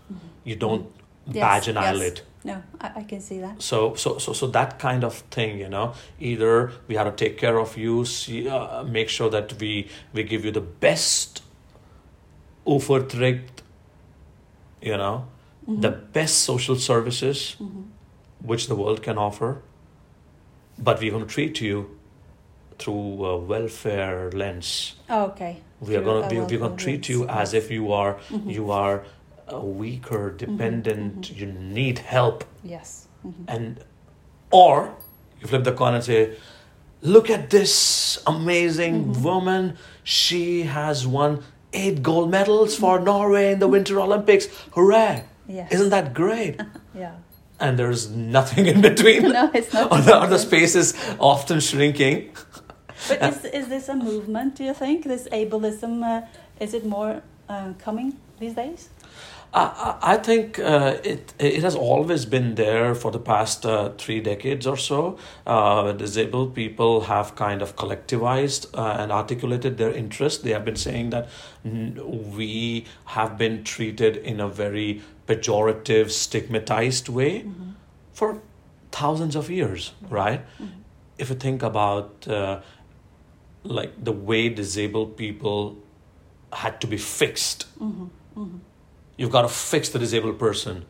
you 0.43 0.55
don't 0.55 0.87
Yes, 1.31 1.43
badge 1.43 1.67
an 1.67 1.75
yes. 1.75 1.85
eyelid 1.85 2.21
No, 2.43 2.63
I, 2.81 2.91
I 3.01 3.03
can 3.03 3.21
see 3.21 3.39
that. 3.39 3.61
so 3.61 3.93
so 3.95 4.17
so 4.17 4.33
so 4.33 4.47
that 4.47 4.79
kind 4.79 5.03
of 5.03 5.13
thing 5.35 5.59
you 5.59 5.69
know 5.69 5.93
either 6.19 6.71
we 6.87 6.95
have 6.95 7.05
to 7.15 7.25
take 7.25 7.37
care 7.37 7.59
of 7.59 7.77
you 7.77 8.05
see 8.05 8.47
uh, 8.49 8.83
make 8.83 9.09
sure 9.09 9.29
that 9.29 9.53
we 9.59 9.89
we 10.13 10.23
give 10.23 10.43
you 10.45 10.51
the 10.51 10.61
best 10.85 11.43
overtricked 12.65 13.58
you 14.81 14.97
know 14.97 15.25
Mhm. 15.67 15.81
the 15.81 15.89
best 15.89 16.35
social 16.43 16.75
services 16.75 17.55
Mhm. 17.59 17.83
which 18.41 18.67
the 18.67 18.75
world 18.75 19.01
can 19.03 19.17
offer 19.17 19.61
but 20.77 20.99
we're 20.99 21.11
going 21.11 21.25
to 21.25 21.33
treat 21.33 21.59
you 21.61 21.89
through 22.77 23.25
a 23.25 23.37
welfare 23.37 24.29
lens 24.31 24.95
Oh, 25.09 25.25
okay. 25.25 25.57
we 25.81 25.95
are 25.97 26.01
going 26.03 26.29
to 26.29 26.35
we, 26.35 26.41
we're 26.41 26.59
going 26.59 26.77
to 26.77 26.83
treat 26.83 27.09
you 27.09 27.27
as 27.27 27.53
if 27.53 27.69
you 27.71 27.91
are 27.91 28.17
Mhm. 28.29 28.53
you 28.53 28.71
are 28.71 29.03
uh, 29.53 29.59
weaker 29.59 30.31
dependent 30.31 31.21
mhm. 31.31 31.37
you 31.39 31.45
need 31.51 31.99
help 31.99 32.43
Yes. 32.63 33.07
Mhm. 33.25 33.33
and 33.47 33.83
or 34.51 34.91
you 35.41 35.47
flip 35.47 35.63
the 35.63 35.73
coin 35.73 35.93
and 35.95 36.03
say 36.03 36.33
look 37.01 37.29
at 37.29 37.49
this 37.49 38.19
amazing 38.27 39.05
Mhm. 39.05 39.23
woman 39.23 39.77
she 40.03 40.63
has 40.63 41.05
won 41.07 41.43
eight 41.73 42.01
gold 42.03 42.29
medals 42.31 42.75
for 42.75 42.99
norway 42.99 43.51
in 43.53 43.59
the 43.59 43.67
winter 43.67 43.99
olympics 43.99 44.47
hooray 44.73 45.23
Yes. 45.47 45.71
isn't 45.71 45.89
that 45.89 46.13
great 46.13 46.59
Yeah. 46.95 47.15
and 47.59 47.77
there's 47.79 48.09
nothing 48.09 48.65
in 48.67 48.81
between 48.81 49.21
no, 49.39 49.49
it's 49.53 49.73
not. 49.73 49.91
or, 49.91 49.99
the, 50.01 50.19
or 50.21 50.27
the 50.27 50.39
space 50.39 50.75
is 50.75 50.93
often 51.19 51.59
shrinking 51.59 52.29
But 53.07 53.21
is, 53.21 53.45
is 53.45 53.67
this 53.69 53.87
a 53.87 53.95
movement, 53.95 54.55
do 54.55 54.63
you 54.65 54.73
think? 54.73 55.05
This 55.05 55.25
ableism, 55.31 56.03
uh, 56.03 56.25
is 56.59 56.73
it 56.73 56.85
more 56.85 57.21
uh, 57.47 57.71
coming 57.79 58.17
these 58.41 58.53
days? 58.55 58.89
I, 59.53 59.61
I 60.01 60.13
I 60.13 60.17
think 60.17 60.59
uh, 60.59 60.97
it 61.03 61.33
it 61.39 61.63
has 61.63 61.75
always 61.75 62.25
been 62.25 62.55
there 62.55 62.93
for 62.95 63.11
the 63.11 63.19
past 63.19 63.65
uh, 63.65 63.89
three 63.97 64.19
decades 64.21 64.67
or 64.67 64.77
so. 64.77 65.17
Uh, 65.47 65.91
disabled 65.93 66.53
people 66.53 67.01
have 67.01 67.35
kind 67.35 67.61
of 67.61 67.75
collectivized 67.75 68.67
uh, 68.77 69.01
and 69.01 69.11
articulated 69.11 69.77
their 69.77 69.91
interest. 69.91 70.43
They 70.43 70.51
have 70.51 70.65
been 70.65 70.75
saying 70.75 71.09
that 71.11 71.27
we 72.37 72.85
have 73.05 73.37
been 73.37 73.63
treated 73.63 74.17
in 74.17 74.39
a 74.39 74.47
very 74.47 75.01
pejorative, 75.27 76.09
stigmatized 76.11 77.09
way 77.09 77.41
Mhm. 77.43 77.73
for 78.13 78.41
thousands 78.91 79.35
of 79.35 79.49
years, 79.49 79.93
right? 80.09 80.41
Mhm. 80.59 80.69
If 81.17 81.29
you 81.29 81.35
think 81.35 81.63
about 81.63 82.27
uh, 82.27 82.59
like 83.63 83.91
the 84.03 84.11
way 84.13 84.49
disabled 84.49 85.17
people 85.17 85.75
had 86.53 86.79
to 86.81 86.87
be 86.87 86.97
fixed 86.97 87.65
Mhm. 87.79 88.09
You've 89.19 89.31
got 89.31 89.41
to 89.41 89.49
fix 89.49 89.89
the 89.89 89.99
disabled 89.99 90.39
person 90.39 90.85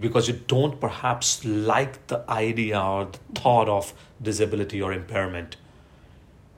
because 0.00 0.26
you 0.26 0.40
don't 0.46 0.80
perhaps 0.80 1.44
like 1.44 2.06
the 2.06 2.24
idea 2.30 2.80
or 2.80 3.04
the 3.04 3.18
thought 3.38 3.68
of 3.68 3.92
disability 4.22 4.80
or 4.80 4.90
impairment. 4.90 5.56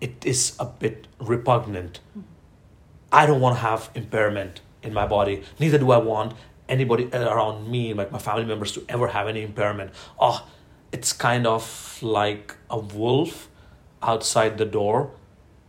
It 0.00 0.24
is 0.24 0.54
a 0.60 0.66
bit 0.66 1.08
repugnant. 1.18 1.98
I 3.10 3.26
don't 3.26 3.40
want 3.40 3.56
to 3.56 3.62
have 3.62 3.90
impairment 3.96 4.60
in 4.84 4.94
my 4.94 5.04
body. 5.04 5.42
Neither 5.58 5.78
do 5.78 5.90
I 5.90 5.98
want 5.98 6.34
anybody 6.68 7.08
around 7.12 7.68
me, 7.68 7.92
like 7.92 8.12
my 8.12 8.20
family 8.20 8.44
members, 8.44 8.70
to 8.74 8.84
ever 8.88 9.08
have 9.08 9.26
any 9.26 9.42
impairment. 9.42 9.90
Oh, 10.20 10.46
it's 10.92 11.12
kind 11.12 11.44
of 11.44 11.98
like 12.02 12.54
a 12.70 12.78
wolf 12.78 13.48
outside 14.00 14.58
the 14.58 14.64
door, 14.64 15.10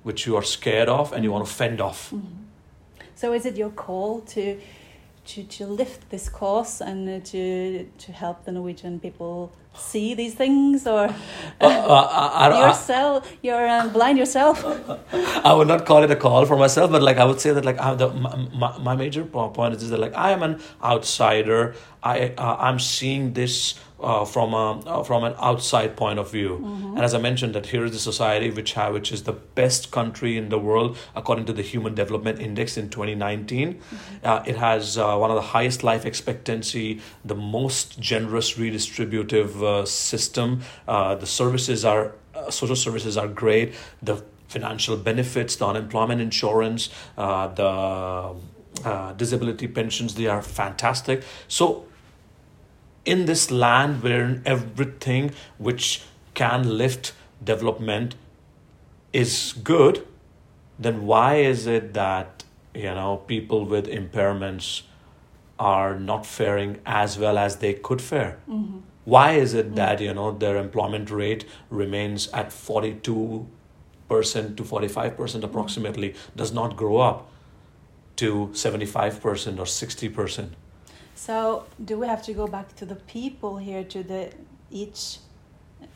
which 0.03 0.27
you 0.27 0.35
are 0.35 0.43
scared 0.43 0.87
of 0.87 1.11
and 1.13 1.23
you 1.23 1.31
want 1.31 1.47
to 1.47 1.51
fend 1.51 1.81
off. 1.81 2.11
Mhm. 2.11 2.45
So 3.15 3.33
is 3.33 3.47
it 3.47 3.57
your 3.57 3.71
call 3.71 4.21
to 4.35 4.59
to, 5.29 5.43
to 5.43 5.65
lift 5.67 6.09
this 6.09 6.27
cause 6.27 6.81
and 6.81 7.07
uh, 7.07 7.19
to 7.24 7.86
to 7.86 8.12
help 8.12 8.45
the 8.45 8.51
Norwegian 8.51 9.00
people 9.00 9.51
see 9.74 10.15
these 10.15 10.33
things, 10.33 10.88
or 10.88 11.09
Uh, 11.62 11.65
uh, 11.65 12.29
I, 12.33 12.67
yourself 12.67 13.31
you're 13.41 13.67
um, 13.67 13.91
blind 13.91 14.17
yourself? 14.17 14.65
I 15.45 15.53
would 15.53 15.67
not 15.67 15.86
call 15.86 16.03
it 16.03 16.12
a 16.12 16.15
call 16.15 16.45
for 16.45 16.57
myself, 16.57 16.91
but 16.91 17.03
like 17.03 17.17
I 17.17 17.25
would 17.25 17.39
say 17.39 17.51
that 17.53 17.65
like 17.65 17.77
I, 17.79 17.86
have 17.89 17.98
the, 17.98 18.09
my, 18.09 18.36
my, 18.62 18.77
my 18.79 18.95
major 18.95 19.24
point 19.24 19.75
is 19.75 19.89
that 19.89 20.00
like 20.00 20.15
I 20.15 20.31
am 20.31 20.41
an 20.41 20.59
outsider. 20.83 21.75
I 22.01 22.33
uh, 22.38 22.55
I'm 22.59 22.79
seeing 22.79 23.33
this 23.33 23.75
uh, 24.01 24.25
from 24.25 24.53
a 24.53 24.79
uh, 24.79 25.03
from 25.03 25.23
an 25.23 25.33
outside 25.39 25.95
point 25.95 26.19
of 26.19 26.31
view, 26.31 26.55
and 26.95 26.99
as 26.99 27.13
I 27.13 27.19
mentioned, 27.19 27.53
that 27.55 27.67
here 27.67 27.85
is 27.85 27.91
the 27.91 27.99
society 27.99 28.49
which 28.49 28.73
have 28.73 28.93
which 28.93 29.11
is 29.11 29.23
the 29.23 29.33
best 29.33 29.91
country 29.91 30.37
in 30.37 30.49
the 30.49 30.59
world 30.59 30.97
according 31.15 31.45
to 31.45 31.53
the 31.53 31.61
Human 31.61 31.95
Development 31.95 32.39
Index 32.39 32.77
in 32.77 32.89
twenty 32.89 33.15
Uh, 34.23 34.43
it 34.45 34.57
has 34.57 34.97
uh, 34.97 35.17
one 35.17 35.29
of 35.31 35.35
the 35.35 35.49
highest 35.57 35.83
life 35.83 36.05
expectancy, 36.05 37.01
the 37.25 37.35
most 37.35 37.99
generous 37.99 38.57
redistributive 38.57 39.61
uh, 39.61 39.85
system. 39.85 40.61
Uh, 40.87 41.15
the 41.15 41.27
services 41.27 41.85
are 41.85 42.15
uh, 42.35 42.49
social 42.49 42.75
services 42.75 43.17
are 43.17 43.27
great. 43.27 43.73
The 44.01 44.23
financial 44.47 44.97
benefits, 44.97 45.55
the 45.57 45.65
unemployment 45.65 46.21
insurance, 46.21 46.89
uh, 47.17 47.47
the 47.47 48.35
uh, 48.85 49.13
disability 49.13 49.67
pensions, 49.67 50.15
they 50.15 50.27
are 50.27 50.41
fantastic. 50.41 51.23
So, 51.47 51.85
in 53.09 53.25
this 53.25 53.49
land 53.49 54.03
where 54.03 54.41
everything 54.45 55.31
which 55.57 56.03
can 56.33 56.77
lift 56.77 57.13
development 57.43 58.15
is 59.11 59.53
good, 59.63 60.05
then 60.77 61.05
why 61.05 61.35
is 61.35 61.65
it 61.65 61.93
that 61.93 62.43
you 62.73 62.93
know 62.99 63.17
people 63.27 63.65
with 63.65 63.87
impairments 63.87 64.83
are 65.57 65.99
not 65.99 66.25
faring 66.25 66.79
as 66.85 67.17
well 67.17 67.37
as 67.37 67.57
they 67.57 67.73
could 67.73 68.01
fare? 68.01 68.37
Mm-hmm. 68.47 68.79
Why 69.05 69.31
is 69.33 69.53
it 69.53 69.71
mm. 69.71 69.75
that 69.75 69.99
you 69.99 70.13
know 70.13 70.31
their 70.31 70.57
employment 70.57 71.09
rate 71.09 71.45
remains 71.69 72.27
at 72.29 72.53
forty 72.53 72.93
two 72.93 73.47
percent 74.07 74.55
to 74.57 74.63
forty 74.63 74.87
five 74.87 75.17
percent 75.17 75.43
approximately, 75.43 76.15
does 76.35 76.53
not 76.53 76.77
grow 76.77 76.97
up 76.97 77.31
to 78.17 78.49
seventy 78.53 78.85
five 78.85 79.19
percent 79.19 79.59
or 79.59 79.65
sixty 79.65 80.09
percent? 80.09 80.53
So 81.25 81.65
do 81.83 81.99
we 81.99 82.07
have 82.07 82.23
to 82.23 82.33
go 82.33 82.47
back 82.47 82.75
to 82.77 82.85
the 82.85 82.95
people 82.95 83.57
here, 83.57 83.83
to 83.83 84.03
the 84.03 84.31
each 84.71 85.17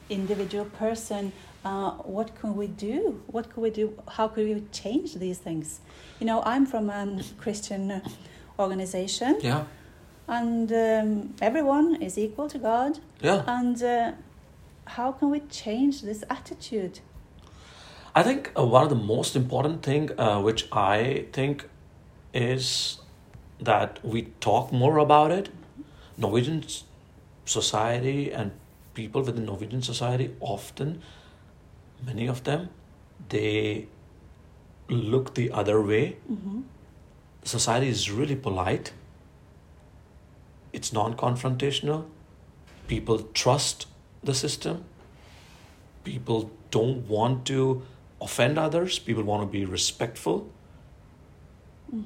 individual 0.09 0.65
person? 0.65 1.31
Uh, 1.63 1.91
what 2.15 2.35
can 2.35 2.57
we 2.57 2.67
do? 2.67 3.21
What 3.27 3.49
can 3.53 3.63
we 3.63 3.69
do? 3.69 3.93
How 4.09 4.27
could 4.27 4.45
we 4.45 4.61
change 4.73 5.15
these 5.15 5.37
things? 5.37 5.79
You 6.19 6.27
know, 6.27 6.43
I'm 6.45 6.65
from 6.65 6.89
a 6.89 7.23
Christian 7.37 8.01
organization, 8.59 9.39
Yeah, 9.41 9.63
and 10.27 10.69
um, 10.73 11.33
everyone 11.41 12.01
is 12.01 12.17
equal 12.17 12.49
to 12.49 12.59
God. 12.59 12.99
yeah. 13.21 13.43
And 13.47 13.81
uh, 13.81 14.11
how 14.87 15.13
can 15.13 15.29
we 15.29 15.39
change 15.49 16.01
this 16.01 16.25
attitude? 16.29 16.99
I 18.13 18.23
think 18.23 18.51
uh, 18.57 18.65
one 18.65 18.83
of 18.83 18.89
the 18.89 19.03
most 19.15 19.37
important 19.37 19.83
thing, 19.83 20.09
uh, 20.19 20.41
which 20.41 20.67
I 20.73 21.27
think, 21.31 21.69
is 22.33 22.99
that 23.59 24.03
we 24.03 24.23
talk 24.39 24.71
more 24.71 24.97
about 24.97 25.31
it. 25.31 25.49
Norwegian 26.17 26.63
society 27.45 28.31
and 28.31 28.51
people 28.93 29.21
within 29.21 29.45
Norwegian 29.45 29.81
society 29.81 30.35
often, 30.39 31.01
many 32.05 32.27
of 32.27 32.43
them, 32.43 32.69
they 33.29 33.87
look 34.89 35.33
the 35.33 35.51
other 35.51 35.81
way. 35.81 36.17
Mm-hmm. 36.31 36.61
Society 37.43 37.87
is 37.87 38.11
really 38.11 38.35
polite. 38.35 38.93
It's 40.71 40.93
non-confrontational. 40.93 42.05
People 42.87 43.19
trust 43.33 43.87
the 44.23 44.33
system. 44.33 44.83
People 46.03 46.51
don't 46.71 47.07
want 47.07 47.45
to 47.45 47.83
offend 48.21 48.57
others. 48.57 48.99
People 48.99 49.23
want 49.23 49.41
to 49.41 49.47
be 49.47 49.65
respectful. 49.65 50.49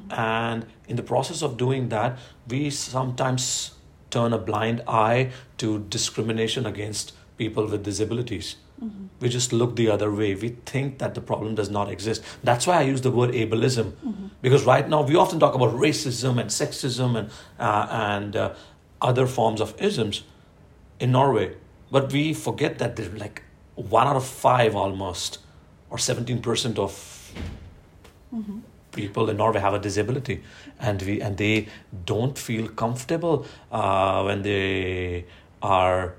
And 0.10 0.65
in 0.88 0.95
the 0.95 1.04
process 1.04 1.41
of 1.41 1.58
doing 1.58 1.89
that, 1.89 2.19
we 2.47 2.69
sometimes 2.69 3.71
turn 4.10 4.34
a 4.34 4.38
blind 4.38 4.82
eye 4.88 5.32
to 5.58 5.80
discrimination 5.89 6.65
against 6.65 7.13
people 7.38 7.65
with 7.67 7.84
disabilities. 7.84 8.56
We 9.19 9.30
just 9.30 9.52
look 9.54 9.76
the 9.76 9.89
other 9.89 10.12
way. 10.12 10.36
We 10.36 10.50
think 10.65 11.00
that 11.00 11.15
the 11.15 11.21
problem 11.21 11.56
does 11.56 11.69
not 11.69 11.89
exist. 11.89 12.23
That's 12.43 12.67
why 12.67 12.78
I 12.78 12.82
use 12.84 13.02
the 13.02 13.10
word 13.10 13.32
ableism, 13.32 13.93
because 14.41 14.65
right 14.65 14.88
now 14.88 15.02
we 15.02 15.15
often 15.15 15.39
talk 15.39 15.56
about 15.56 15.73
racism 15.73 16.39
and 16.39 16.50
sexism 16.50 17.17
and 17.17 17.30
uh, 17.60 17.88
and 17.89 18.36
uh, 18.36 18.54
other 19.02 19.26
forms 19.26 19.62
of 19.62 19.73
isms 19.82 20.23
in 21.00 21.12
Norway, 21.12 21.56
but 21.91 22.12
we 22.12 22.34
forget 22.34 22.78
that 22.78 22.95
there's 22.95 23.13
like 23.19 23.41
one 23.76 24.08
out 24.08 24.15
of 24.15 24.26
five 24.26 24.76
almost, 24.76 25.39
or 25.89 25.97
seventeen 25.97 26.41
percent 26.41 26.78
of 26.78 26.93
people 28.97 29.29
in 29.29 29.38
Norway 29.38 29.60
have 29.60 29.73
a 29.73 29.79
disability, 29.79 30.41
and 30.79 31.01
we 31.01 31.21
and 31.21 31.38
they 31.38 31.67
don't 32.05 32.38
feel 32.38 32.67
comfortable 32.83 33.45
uh, 33.71 34.23
when 34.23 34.41
they 34.41 35.25
are 35.62 36.15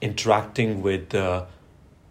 interacting 0.00 0.82
with 0.82 1.14
uh, 1.14 1.44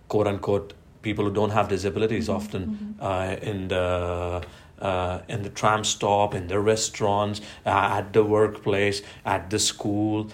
quote 0.07 0.27
unquote 0.27 0.73
people 1.01 1.25
who 1.25 1.33
don't 1.33 1.51
have 1.51 1.69
disabilities. 1.69 2.29
Often 2.29 2.95
uh, 2.99 3.37
in 3.41 3.67
the 3.67 4.43
uh, 4.81 5.21
in 5.29 5.43
the 5.43 5.49
tram 5.49 5.83
stop, 5.83 6.33
in 6.33 6.47
the 6.47 6.59
restaurants, 6.59 7.41
uh, 7.65 7.97
at 7.99 8.13
the 8.13 8.23
workplace, 8.23 9.01
at 9.25 9.49
the 9.49 9.59
school, 9.59 10.29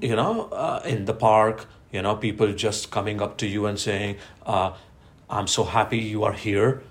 you 0.00 0.16
know, 0.16 0.48
uh, 0.48 0.80
in 0.84 1.04
the 1.04 1.12
park, 1.12 1.66
you 1.92 2.02
know, 2.02 2.16
people 2.16 2.52
just 2.52 2.90
coming 2.90 3.20
up 3.20 3.36
to 3.36 3.46
you 3.46 3.66
and 3.66 3.78
saying, 3.78 4.16
uh, 4.46 4.72
"I'm 5.28 5.46
so 5.46 5.64
happy 5.64 5.98
you 5.98 6.24
are 6.24 6.32
here." 6.32 6.82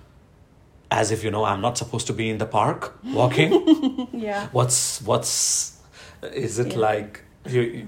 As 0.95 1.11
if 1.11 1.23
you 1.25 1.29
know, 1.31 1.43
I'm 1.43 1.59
not 1.59 1.77
supposed 1.77 2.07
to 2.07 2.13
be 2.13 2.29
in 2.29 2.37
the 2.37 2.45
park 2.45 2.79
walking. 3.13 3.51
Yeah. 4.27 4.47
what's 4.53 5.01
what's 5.01 5.73
is 6.33 6.57
it 6.59 6.67
Yeah. 6.71 6.89
like? 6.89 7.13
You, 7.55 7.61
you- 7.61 7.87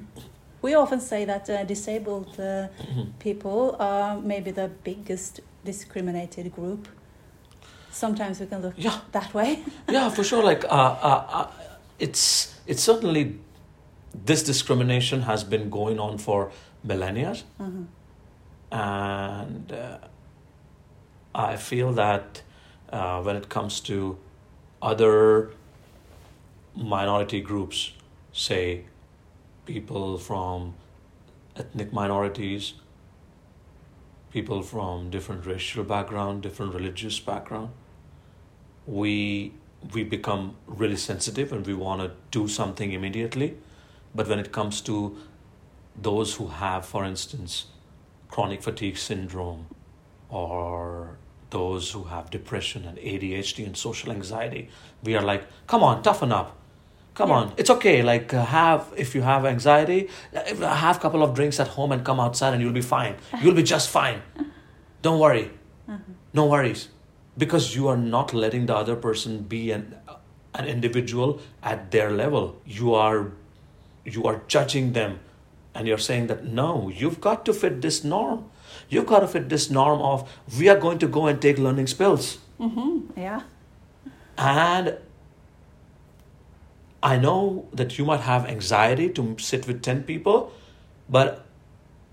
We 0.62 0.76
often 0.76 1.00
say 1.00 1.26
that 1.26 1.50
uh, 1.50 1.64
disabled 1.68 2.28
uh, 2.40 2.44
Mm-hmm. 2.44 3.04
people 3.20 3.76
are 3.80 4.20
maybe 4.22 4.52
the 4.52 4.68
biggest 4.84 5.40
discriminated 5.66 6.52
group. 6.56 6.88
Sometimes 7.92 8.40
we 8.40 8.46
can 8.48 8.62
look 8.62 8.74
Yeah. 8.78 9.00
that 9.12 9.34
way. 9.34 9.60
yeah, 9.96 10.10
for 10.16 10.24
sure. 10.24 10.44
Like, 10.50 10.66
uh, 10.66 10.96
uh, 11.10 11.38
uh, 11.38 11.48
it's 12.00 12.54
it's 12.68 12.84
certainly 12.84 13.24
this 14.26 14.44
discrimination 14.44 15.22
has 15.22 15.44
been 15.46 15.70
going 15.70 16.00
on 16.00 16.18
for 16.18 16.52
millennia, 16.84 17.34
Mhm. 17.60 17.86
and 18.72 19.72
uh, 19.72 19.98
I 21.54 21.56
feel 21.58 21.94
that 21.94 22.44
uh, 22.90 23.22
when 23.22 23.36
it 23.36 23.50
comes 23.50 23.80
to 23.82 24.18
other 24.82 25.52
minority 26.76 27.42
groups, 27.42 27.92
say 28.32 28.86
people 29.66 30.18
from 30.18 30.76
ethnic 31.56 31.92
minorities, 31.92 32.76
people 34.32 34.62
from 34.62 35.10
different 35.10 35.46
racial 35.46 35.84
background, 35.84 36.44
different 36.44 36.74
religious 36.74 37.20
background, 37.20 37.70
we 38.86 39.54
we 39.94 40.04
become 40.04 40.56
really 40.66 40.96
sensitive 40.96 41.52
and 41.54 41.66
we 41.68 41.74
want 41.74 42.02
to 42.02 42.12
do 42.32 42.48
something 42.48 42.94
immediately. 42.94 43.56
But 44.16 44.28
when 44.28 44.40
it 44.40 44.52
comes 44.52 44.82
to 44.82 45.18
those 45.96 46.36
who 46.36 46.48
have, 46.48 46.86
for 46.86 47.06
instance, 47.06 47.66
chronic 48.30 48.64
fatigue 48.64 48.98
syndrome 48.98 49.68
or 50.30 51.18
those 51.50 51.92
who 51.92 52.04
have 52.06 52.30
depression 52.30 52.86
and 52.86 52.98
ADHD 52.98 53.66
and 53.66 53.76
social 53.78 54.12
anxiety, 54.12 54.70
we 55.04 55.16
are 55.16 55.22
like, 55.24 55.44
come 55.68 55.84
on, 55.84 56.02
toughen 56.04 56.32
up. 56.32 56.56
Come 57.14 57.30
Yeah. 57.30 57.36
on, 57.36 57.54
it's 57.58 57.70
okay. 57.70 58.04
Like 58.04 58.34
uh, 58.34 58.46
have 58.46 58.94
if 58.96 59.16
you 59.16 59.22
have 59.24 59.46
anxiety, 59.46 60.10
uh, 60.36 60.76
have 60.76 60.98
a 60.98 61.00
couple 61.00 61.24
of 61.24 61.34
drinks 61.34 61.60
at 61.60 61.70
home 61.70 61.92
and 61.92 62.06
come 62.06 62.20
outside 62.20 62.54
and 62.54 62.62
you'll 62.62 62.74
be 62.74 62.82
fine. 62.98 63.16
You'll 63.42 63.56
be 63.56 63.64
just 63.64 63.90
fine. 63.90 64.22
Don't 65.02 65.20
worry. 65.20 65.52
No 66.34 66.46
worries, 66.46 66.90
because 67.38 67.76
you 67.76 67.88
are 67.88 67.98
not 67.98 68.34
letting 68.34 68.66
the 68.68 68.76
other 68.76 68.96
person 68.96 69.40
be 69.44 69.72
an 69.72 69.96
an 70.54 70.66
individual 70.68 71.40
at 71.64 71.90
their 71.92 72.12
level. 72.12 72.56
You 72.66 72.94
are 72.94 73.32
you 74.06 74.26
are 74.26 74.42
judging 74.48 74.94
them, 74.94 75.20
and 75.74 75.88
you're 75.88 75.98
saying 76.10 76.28
that 76.28 76.46
no, 76.46 76.90
you've 76.90 77.20
got 77.22 77.46
to 77.46 77.54
fit 77.54 77.82
this 77.82 78.04
norm. 78.04 78.46
You've 78.90 79.06
got 79.06 79.20
to 79.20 79.28
fit 79.28 79.50
this 79.50 79.70
norm 79.70 80.02
of 80.02 80.30
we 80.58 80.70
are 80.70 80.78
going 80.78 81.00
to 81.00 81.08
go 81.08 81.28
and 81.28 81.42
take 81.42 81.58
learning 81.58 81.88
spills. 81.88 82.38
Mm-hmm. 82.60 83.20
Yeah. 83.20 83.42
And 84.38 84.98
I 87.02 87.18
know 87.18 87.68
that 87.74 87.98
you 87.98 88.06
might 88.06 88.22
have 88.22 88.46
anxiety 88.46 89.10
to 89.12 89.36
sit 89.40 89.68
with 89.68 89.82
10 89.82 90.04
people, 90.04 90.52
but 91.10 91.46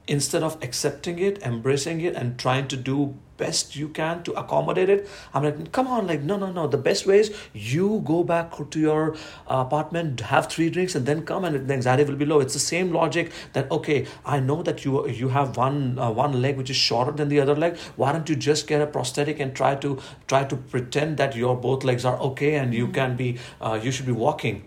instead 0.07 0.43
of 0.43 0.63
accepting 0.63 1.19
it, 1.19 1.43
embracing 1.43 2.01
it, 2.01 2.15
and 2.15 2.39
trying 2.39 2.69
to 2.69 2.77
do 2.77 3.17
best 3.37 3.77
you 3.77 3.89
can 3.89 4.23
to 4.23 4.33
accommodate 4.33 4.89
it. 4.89 5.09
I'm 5.33 5.45
like, 5.45 5.73
come 5.73 5.87
on, 5.87 6.07
like, 6.07 6.23
no, 6.23 6.37
no, 6.37 6.53
no. 6.53 6.67
The 6.67 6.79
best 6.79 7.07
way 7.07 7.19
is 7.19 7.35
you 7.53 8.03
go 8.05 8.23
back 8.23 8.53
to 8.71 8.81
your 8.81 9.17
apartment, 9.47 10.21
have 10.21 10.47
three 10.47 10.71
drinks, 10.71 10.95
and 10.95 11.07
then 11.07 11.25
come, 11.25 11.45
and 11.45 11.69
the 11.69 11.75
anxiety 11.75 12.05
will 12.05 12.17
be 12.17 12.25
low. 12.25 12.41
It's 12.41 12.55
the 12.55 12.61
same 12.61 12.93
logic 12.93 13.33
that 13.53 13.71
okay, 13.71 14.07
I 14.25 14.41
know 14.41 14.63
that 14.63 14.85
you 14.85 15.09
you 15.09 15.29
have 15.29 15.57
one 15.57 15.99
uh, 15.99 16.11
one 16.11 16.41
leg 16.43 16.57
which 16.57 16.71
is 16.71 16.77
shorter 16.77 17.13
than 17.13 17.29
the 17.29 17.41
other 17.41 17.55
leg. 17.55 17.77
Why 17.97 18.13
don't 18.13 18.29
you 18.29 18.37
just 18.37 18.67
get 18.67 18.81
a 18.81 18.87
prosthetic 18.87 19.41
and 19.41 19.55
try 19.55 19.75
to 19.77 19.99
try 20.27 20.45
to 20.45 20.57
pretend 20.57 21.17
that 21.19 21.37
your 21.37 21.57
both 21.57 21.85
legs 21.85 22.05
are 22.05 22.19
okay 22.31 22.55
and 22.57 22.75
you 22.75 22.89
can 22.89 23.17
be 23.17 23.39
uh, 23.61 23.79
you 23.83 23.91
should 23.91 24.07
be 24.07 24.13
walking. 24.13 24.65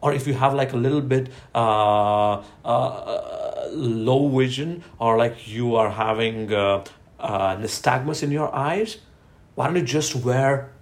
Or 0.00 0.12
if 0.12 0.28
you 0.28 0.34
have 0.34 0.54
like 0.54 0.72
a 0.72 0.76
little 0.76 1.00
bit 1.00 1.28
uh, 1.54 2.42
uh, 2.64 3.68
low 3.72 4.28
vision, 4.28 4.84
or 5.00 5.18
like 5.18 5.48
you 5.48 5.74
are 5.74 5.90
having 5.90 6.52
uh, 7.18 7.22
uh, 7.22 7.56
nystagmus 7.56 8.22
in 8.22 8.30
your 8.30 8.54
eyes, 8.54 8.98
why 9.54 9.66
don't 9.66 9.76
you 9.76 9.82
just 9.82 10.14
wear 10.16 10.72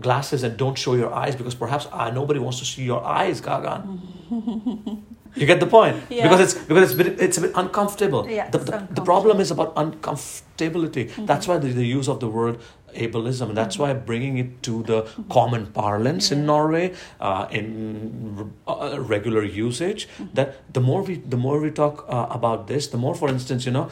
glasses 0.00 0.42
and 0.42 0.56
don't 0.56 0.78
show 0.78 0.94
your 0.94 1.12
eyes 1.12 1.36
because 1.36 1.54
perhaps 1.54 1.86
uh, 1.92 2.10
nobody 2.10 2.40
wants 2.40 2.58
to 2.58 2.64
see 2.64 2.82
your 2.82 3.04
eyes, 3.04 3.40
Gagan. 3.40 4.00
you 5.34 5.46
get 5.46 5.60
the 5.60 5.66
point 5.66 5.96
Yeah. 6.10 6.22
because 6.28 6.40
it's 6.40 6.54
because 6.54 6.92
it's 6.92 7.00
a 7.00 7.04
bit, 7.04 7.20
it's 7.20 7.38
a 7.38 7.40
bit 7.42 7.52
uncomfortable. 7.54 8.28
Yeah, 8.28 8.50
the, 8.50 8.58
the, 8.58 8.88
the 8.90 9.02
problem 9.02 9.40
is 9.40 9.50
about 9.50 9.74
uncomfortability. 9.76 11.26
That's 11.26 11.46
why 11.46 11.58
the, 11.58 11.68
the 11.68 11.86
use 11.86 12.08
of 12.08 12.20
the 12.20 12.28
word 12.28 12.58
ableism, 12.94 13.48
and 13.48 13.56
that's 13.56 13.78
why 13.78 13.92
bringing 13.94 14.38
it 14.38 14.62
to 14.62 14.82
the 14.82 15.08
common 15.30 15.66
parlance 15.66 16.30
in 16.30 16.44
Norway, 16.46 16.94
uh, 17.20 17.46
in 17.50 18.52
uh, 18.66 18.98
regular 19.00 19.42
usage. 19.44 20.08
That 20.34 20.72
the 20.72 20.80
more 20.80 21.02
we 21.02 21.16
the 21.16 21.36
more 21.38 21.60
we 21.60 21.70
talk 21.70 22.04
uh, 22.08 22.26
about 22.30 22.66
this, 22.66 22.88
the 22.88 22.98
more, 22.98 23.14
for 23.14 23.28
instance, 23.28 23.66
you 23.66 23.72
know. 23.72 23.88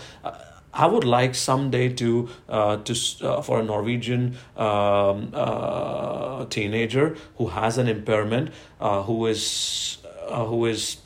I 0.72 0.86
would 0.86 1.04
like 1.04 1.34
someday 1.34 1.88
to 1.94 2.28
uh, 2.48 2.76
to 2.78 2.94
uh, 3.26 3.42
for 3.42 3.60
a 3.60 3.62
Norwegian 3.62 4.36
um, 4.56 5.30
uh, 5.34 6.44
teenager 6.46 7.16
who 7.36 7.48
has 7.48 7.78
an 7.78 7.88
impairment, 7.88 8.50
uh, 8.80 9.02
who 9.02 9.26
is 9.26 9.98
uh, 10.28 10.44
who 10.44 10.66
is 10.66 10.98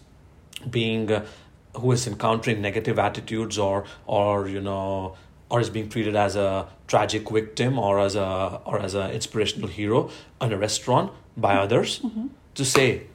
being 0.69 1.11
uh, 1.11 1.25
who 1.77 1.93
is 1.93 2.07
encountering 2.07 2.61
negative 2.61 2.99
attitudes 2.99 3.59
or 3.59 3.85
or 4.07 4.49
you 4.49 4.61
know 4.61 5.17
or 5.49 5.61
is 5.61 5.71
being 5.71 5.89
treated 5.89 6.17
as 6.17 6.37
a 6.37 6.67
tragic 6.87 7.31
victim 7.31 7.79
or 7.79 7.99
as 8.01 8.17
a 8.17 8.61
or 8.65 8.81
as 8.81 8.95
an 8.95 9.11
inspirational 9.11 9.69
hero 9.69 10.11
in 10.41 10.53
a 10.53 10.59
restaurant 10.59 11.11
by 11.37 11.55
others 11.55 12.01
to 12.55 12.65
say 12.65 13.07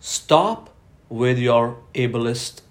stop 0.00 0.70
with 1.08 1.38
your 1.38 1.76
ableist 1.94 2.62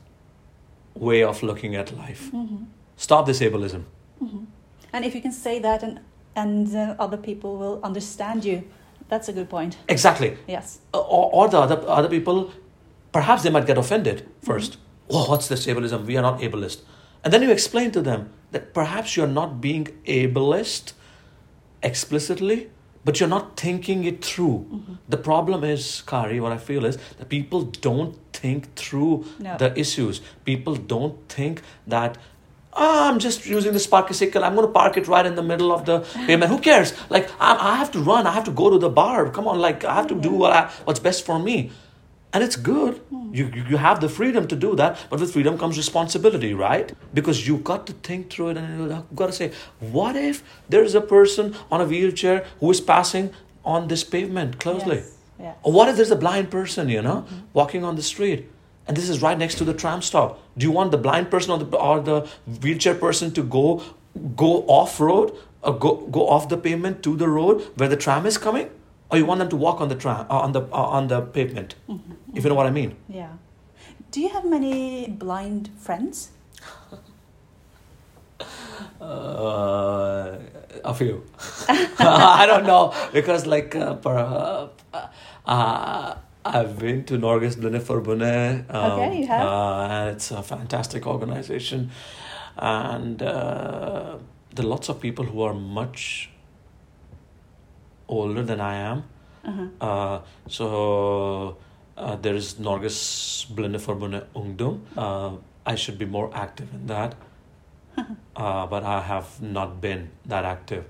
way 1.00 1.24
of 1.24 1.42
looking 1.42 1.76
at 1.76 1.96
life. 1.98 2.30
Mm-hmm. 2.32 2.64
Stop 2.98 3.26
this 3.26 3.40
ableism 3.40 3.86
mm-hmm. 4.22 4.44
And 4.92 5.06
if 5.06 5.16
you 5.16 5.22
can 5.22 5.32
say 5.32 5.60
that 5.60 5.84
and, 5.84 6.00
and 6.36 6.76
uh, 6.76 6.96
other 7.00 7.18
people 7.18 7.58
will 7.58 7.80
understand 7.84 8.44
you, 8.44 8.64
that's 9.08 9.30
a 9.30 9.34
good 9.34 9.50
point. 9.50 9.78
exactly. 9.88 10.38
Yes. 10.48 10.80
or, 10.94 11.30
or 11.34 11.48
the 11.50 11.60
other 11.60 11.78
other 11.88 12.10
people 12.10 12.52
perhaps 13.12 13.44
they 13.44 13.50
might 13.50 13.66
get 13.66 13.78
offended 13.78 14.18
mm-hmm. 14.18 14.52
1st 14.52 14.78
oh 15.10 15.30
what's 15.30 15.48
this 15.48 15.66
ableism? 15.66 16.06
We 16.06 16.18
are 16.18 16.22
not 16.22 16.40
ableist. 16.40 16.82
And 17.24 17.34
then 17.34 17.42
you 17.42 17.52
explain 17.52 17.92
to 17.92 18.02
them 18.02 18.30
that 18.52 18.74
perhaps 18.74 19.16
you're 19.16 19.36
not 19.42 19.62
being 19.62 19.86
ableist 20.06 20.94
explicitly 21.82 22.70
but 23.06 23.20
you're 23.20 23.30
not 23.30 23.58
thinking 23.58 24.04
it 24.04 24.24
through. 24.24 24.58
The 25.08 25.18
problem 25.18 25.64
is 25.64 26.04
kari 26.06 26.40
what 26.40 26.52
i 26.52 26.58
feel 26.58 26.86
is 26.86 26.98
that 27.18 27.30
people 27.30 27.62
don't 27.88 28.18
think 28.42 28.60
through 28.82 29.14
No. 29.46 29.54
the 29.64 29.70
issues 29.84 30.16
people 30.50 30.76
don't 30.94 31.16
think 31.38 31.56
that 31.96 32.18
"Ah, 32.74 33.10
I'm 33.10 33.20
just 33.28 33.40
using 33.58 33.74
this 33.78 33.88
parkicycle. 33.96 34.42
I'm 34.48 34.56
going 34.58 34.68
to 34.68 34.74
park 34.82 34.94
it 35.02 35.06
right 35.14 35.26
in 35.32 35.36
the 35.36 35.46
middle 35.52 35.72
of 35.78 35.82
the 35.90 35.96
pavement. 36.28 36.50
Who 36.54 36.60
cares? 36.70 36.90
Like, 37.16 37.26
I, 37.50 37.52
I 37.72 37.76
have 37.82 37.92
to 37.96 38.00
run. 38.12 38.28
I 38.32 38.34
have 38.38 38.46
to 38.50 38.56
go 38.62 38.66
to 38.76 38.80
the 38.86 38.92
bar. 39.02 39.20
Come 39.38 39.48
on, 39.52 39.58
like, 39.68 39.80
I 39.92 39.94
have 40.00 40.08
to 40.14 40.18
do 40.28 40.32
what 40.42 40.52
I, 40.60 40.62
what's 40.86 41.02
best 41.10 41.26
for 41.30 41.38
me. 41.50 41.58
And 42.32 42.44
it's 42.48 42.56
good. 42.72 42.94
You, 43.38 43.46
you 43.56 43.62
you 43.72 43.78
have 43.88 43.98
the 44.06 44.10
freedom 44.20 44.44
to 44.54 44.56
do 44.68 44.70
that, 44.82 44.92
but 45.10 45.20
with 45.20 45.32
freedom 45.36 45.58
comes 45.64 45.76
responsibility, 45.86 46.52
right? 46.68 46.88
Because 47.20 47.38
you've 47.48 47.64
got 47.72 47.82
to 47.90 47.94
think 48.08 48.22
through 48.32 48.50
it 48.52 48.58
and 48.62 48.68
you've 48.80 49.16
got 49.22 49.28
to 49.34 49.38
say, 49.42 49.48
what 49.98 50.16
if 50.30 50.44
there's 50.72 50.94
a 51.02 51.02
person 51.16 51.46
on 51.72 51.82
a 51.82 51.88
wheelchair 51.94 52.38
who 52.60 52.70
is 52.76 52.82
passing 52.94 53.26
on 53.76 53.88
this 53.88 54.04
pavement 54.16 54.60
closely? 54.64 54.98
Yes. 54.98 55.16
Yeah. 55.40 55.54
Or 55.64 55.72
what 55.72 55.88
if 55.88 55.96
there's 55.96 56.12
a 56.12 56.16
blind 56.16 56.52
person, 56.52 56.90
you 56.90 57.02
know, 57.02 57.26
walking 57.54 57.84
on 57.84 57.96
the 57.96 58.04
street? 58.04 58.50
And 58.88 58.98
this 58.98 59.08
is 59.08 59.22
right 59.22 59.38
next 59.38 59.56
to 59.60 59.64
the 59.64 59.74
tram 59.74 60.02
stop. 60.02 60.40
Do 60.58 60.66
you 60.66 60.72
want 60.72 60.92
the 60.92 60.98
blind 60.98 61.30
person 61.30 61.52
or 61.52 61.60
the, 61.60 61.78
or 61.78 62.00
the 62.00 62.28
wheelchair 62.62 62.96
person 62.96 63.32
to 63.34 63.44
go 63.44 63.84
go 64.36 64.64
off 64.64 65.00
road 65.00 65.32
or 65.62 65.78
go, 65.78 65.96
go 66.08 66.28
off 66.28 66.50
the 66.50 66.58
pavement 66.58 67.04
to 67.04 67.16
the 67.16 67.30
road 67.30 67.62
where 67.76 67.88
the 67.88 67.96
tram 67.96 68.26
is 68.26 68.38
coming? 68.38 68.70
Or 69.12 69.18
you 69.18 69.26
want 69.26 69.40
them 69.40 69.50
to 69.50 69.56
walk 69.56 69.80
on 69.80 69.90
the 69.90 69.96
tram 69.96 70.26
uh, 70.30 70.40
on 70.40 70.52
the 70.52 70.62
uh, 70.62 70.98
on 70.98 71.08
the 71.08 71.22
pavement? 71.22 71.76
If 72.34 72.44
you 72.44 72.50
know 72.50 72.56
what 72.56 72.66
I 72.66 72.72
mean. 72.72 72.96
Yeah. 73.08 73.30
Do 74.12 74.22
you 74.22 74.30
have 74.30 74.46
many 74.46 75.08
blind 75.08 75.70
friends? 75.78 76.32
Uh, 79.02 80.38
a 80.84 80.94
few. 80.94 81.24
I 82.00 82.46
don't 82.46 82.66
know 82.66 82.94
because 83.14 83.46
like 83.46 83.76
uh, 83.76 83.96
per, 83.96 84.18
uh, 84.18 85.08
uh, 85.50 86.16
I've 86.46 86.78
been 86.80 87.04
to 87.06 87.18
Norges 87.18 87.56
Blindeforbundet. 87.62 88.74
Um, 88.74 88.92
Okay, 88.92 89.20
you 89.22 89.28
have? 89.28 89.46
Uh, 89.46 89.88
and 89.94 90.16
it's 90.16 90.32
a 90.32 90.42
fantastic 90.42 91.06
organization, 91.06 91.92
and 92.58 93.22
uh, 93.22 94.18
there 94.56 94.66
are 94.66 94.70
lots 94.76 94.90
of 94.90 95.00
people 95.02 95.26
who 95.26 95.42
are 95.42 95.54
much 95.54 96.30
older 98.08 98.44
than 98.44 98.60
I 98.62 98.76
am. 98.76 99.04
Uh-huh. 99.46 99.68
Uh, 99.90 100.22
so 100.48 101.58
uh, 101.98 102.16
there 102.16 102.36
is 102.36 102.56
Norges 102.56 102.98
Blindeforbundet 103.56 104.26
Ungdom. 104.36 104.80
Uh, 104.98 105.32
I 105.66 105.76
should 105.76 105.98
be 106.00 106.06
more 106.06 106.30
active 106.34 106.68
in 106.74 106.88
that, 106.88 107.16
uh, 107.98 108.66
but 108.68 108.84
I 108.84 109.02
have 109.02 109.42
not 109.42 109.82
been 109.82 110.10
that 110.26 110.46
active. 110.46 110.86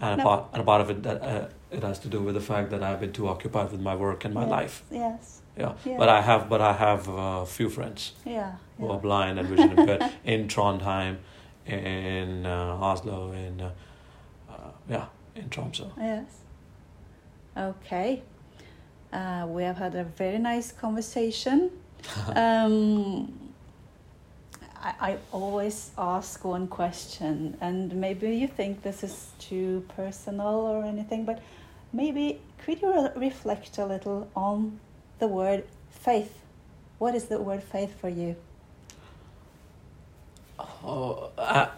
And, 0.00 0.18
No. 0.18 0.22
a, 0.22 0.26
part, 0.26 0.44
and 0.52 0.62
a 0.62 0.64
part 0.64 0.80
of 0.80 0.90
it 0.90 1.02
that 1.02 1.22
uh, 1.22 1.48
it 1.74 1.82
has 1.82 1.98
to 2.00 2.08
do 2.08 2.20
with 2.22 2.34
the 2.34 2.40
fact 2.40 2.70
that 2.70 2.82
I've 2.82 3.00
been 3.00 3.12
too 3.12 3.28
occupied 3.28 3.70
with 3.72 3.80
my 3.80 3.94
work 3.96 4.24
and 4.24 4.32
my 4.34 4.42
Yes, 4.42 4.50
life. 4.50 4.82
Yes. 4.90 5.40
Yeah. 5.58 5.72
Yeah. 5.84 5.98
but 5.98 6.08
I 6.08 6.20
have, 6.20 6.48
but 6.48 6.60
I 6.60 6.72
have 6.72 7.08
a 7.08 7.46
few 7.46 7.68
friends 7.70 8.12
Yeah. 8.24 8.52
who 8.78 8.86
yeah. 8.86 8.92
are 8.92 8.98
blind 9.00 9.38
and 9.38 9.48
vision 9.48 9.78
impaired 9.78 10.04
in 10.24 10.48
Trondheim, 10.48 11.18
in 11.66 12.46
uh, 12.46 12.78
Oslo, 12.88 13.32
in 13.32 13.60
uh, 13.60 13.70
uh, 14.50 14.54
yeah, 14.88 15.06
in 15.34 15.48
Tromsø. 15.48 15.90
Yes. 15.96 16.26
Okay. 17.56 18.22
Uh, 19.12 19.46
we 19.48 19.62
have 19.62 19.76
had 19.78 19.94
a 19.94 20.04
very 20.04 20.38
nice 20.38 20.72
conversation. 20.72 21.70
um, 22.34 23.32
I, 24.82 24.94
I 25.12 25.16
always 25.32 25.92
ask 25.96 26.44
one 26.44 26.66
question, 26.66 27.56
and 27.60 27.94
maybe 27.94 28.36
you 28.36 28.48
think 28.48 28.82
this 28.82 29.02
is 29.04 29.30
too 29.38 29.84
personal 29.96 30.66
or 30.66 30.84
anything, 30.84 31.24
but 31.24 31.38
maybe 31.94 32.40
could 32.58 32.82
you 32.82 32.92
re- 32.92 33.10
reflect 33.28 33.78
a 33.78 33.86
little 33.86 34.28
on 34.36 34.80
the 35.20 35.28
word 35.28 35.64
faith? 35.90 36.40
What 36.98 37.14
is 37.14 37.26
the 37.26 37.40
word 37.40 37.62
faith 37.62 37.98
for 38.00 38.08
you? 38.08 38.36
Oh, 40.58 41.30
I, 41.38 41.68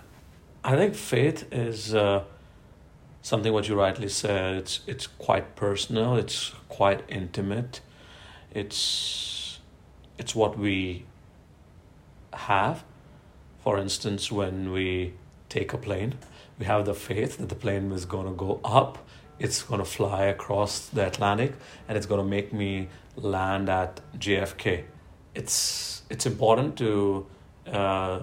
I 0.64 0.76
think 0.76 0.94
faith 0.94 1.46
is 1.52 1.94
uh, 1.94 2.24
something 3.22 3.52
what 3.52 3.68
you 3.68 3.78
rightly 3.78 4.08
said. 4.08 4.56
It's 4.56 4.80
it's 4.86 5.06
quite 5.06 5.54
personal. 5.54 6.16
It's 6.16 6.52
quite 6.68 7.04
intimate. 7.08 7.80
It's 8.52 9.60
it's 10.18 10.34
what 10.34 10.58
we 10.58 11.04
have. 12.32 12.84
For 13.62 13.78
instance, 13.78 14.30
when 14.30 14.72
we 14.72 15.14
take 15.48 15.72
a 15.72 15.78
plane, 15.78 16.14
we 16.58 16.66
have 16.66 16.84
the 16.86 16.94
faith 16.94 17.38
that 17.38 17.48
the 17.48 17.54
plane 17.54 17.90
is 17.92 18.04
going 18.04 18.26
to 18.26 18.32
go 18.32 18.60
up. 18.64 19.05
It's 19.38 19.62
going 19.62 19.80
to 19.80 19.84
fly 19.84 20.24
across 20.24 20.88
the 20.88 21.06
Atlantic, 21.06 21.54
and 21.88 21.96
it's 21.96 22.06
going 22.06 22.20
to 22.20 22.28
make 22.28 22.52
me 22.52 22.88
land 23.16 23.68
at 23.68 24.00
JFK. 24.18 24.84
It's 25.34 26.02
it's 26.10 26.26
important 26.26 26.76
to. 26.78 27.26
Uh, 27.66 28.20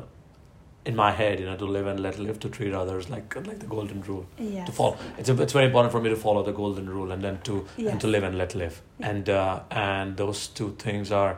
in 0.85 0.95
my 0.95 1.11
head, 1.11 1.39
you 1.39 1.45
know, 1.45 1.55
to 1.55 1.65
live 1.65 1.87
and 1.87 1.99
let 1.99 2.19
live, 2.19 2.39
to 2.41 2.49
treat 2.49 2.73
others 2.73 3.09
like 3.09 3.35
like 3.47 3.59
the 3.59 3.65
golden 3.65 4.01
rule. 4.01 4.25
Yes. 4.37 4.65
To 4.67 4.71
follow, 4.73 4.97
it's 5.17 5.29
a, 5.29 5.41
it's 5.41 5.53
very 5.53 5.65
important 5.65 5.91
for 5.91 6.01
me 6.01 6.09
to 6.09 6.15
follow 6.15 6.43
the 6.43 6.51
golden 6.51 6.89
rule 6.89 7.11
and 7.11 7.23
then 7.23 7.39
to 7.43 7.65
and 7.77 8.01
to 8.01 8.07
live 8.07 8.23
and 8.23 8.37
let 8.37 8.55
live. 8.55 8.81
Yeah. 8.99 9.09
And 9.09 9.29
uh, 9.29 9.61
and 9.71 10.17
those 10.17 10.47
two 10.47 10.75
things 10.77 11.11
are 11.11 11.37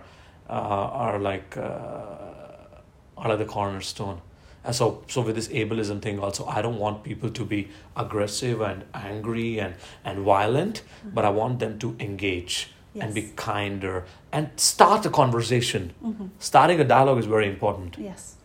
uh, 0.50 0.54
are 0.54 1.20
like 1.20 1.58
uh, 1.58 1.62
are 3.18 3.30
like 3.30 3.38
the 3.38 3.46
cornerstone. 3.46 4.22
So 4.72 5.04
so 5.08 5.22
with 5.22 5.36
this 5.36 5.48
ableism 5.50 6.02
thing 6.02 6.20
also, 6.20 6.46
I 6.46 6.62
don't 6.62 6.80
want 6.80 7.04
people 7.04 7.30
to 7.30 7.46
be 7.46 7.68
aggressive 7.96 8.62
and 8.62 8.84
angry 8.94 9.60
and 9.60 9.76
and 10.04 10.20
violent, 10.20 10.82
but 11.14 11.26
I 11.26 11.30
want 11.30 11.60
them 11.60 11.78
to 11.80 11.96
engage 12.00 12.72
and 13.02 13.14
be 13.14 13.24
kinder 13.36 14.06
and 14.32 14.50
start 14.56 15.06
a 15.06 15.10
conversation. 15.10 15.92
Mhm. 16.04 16.30
Starting 16.40 16.80
a 16.80 16.84
dialogue 16.86 17.20
is 17.20 17.26
very 17.26 17.48
important. 17.48 17.98
Yes. 18.00 18.36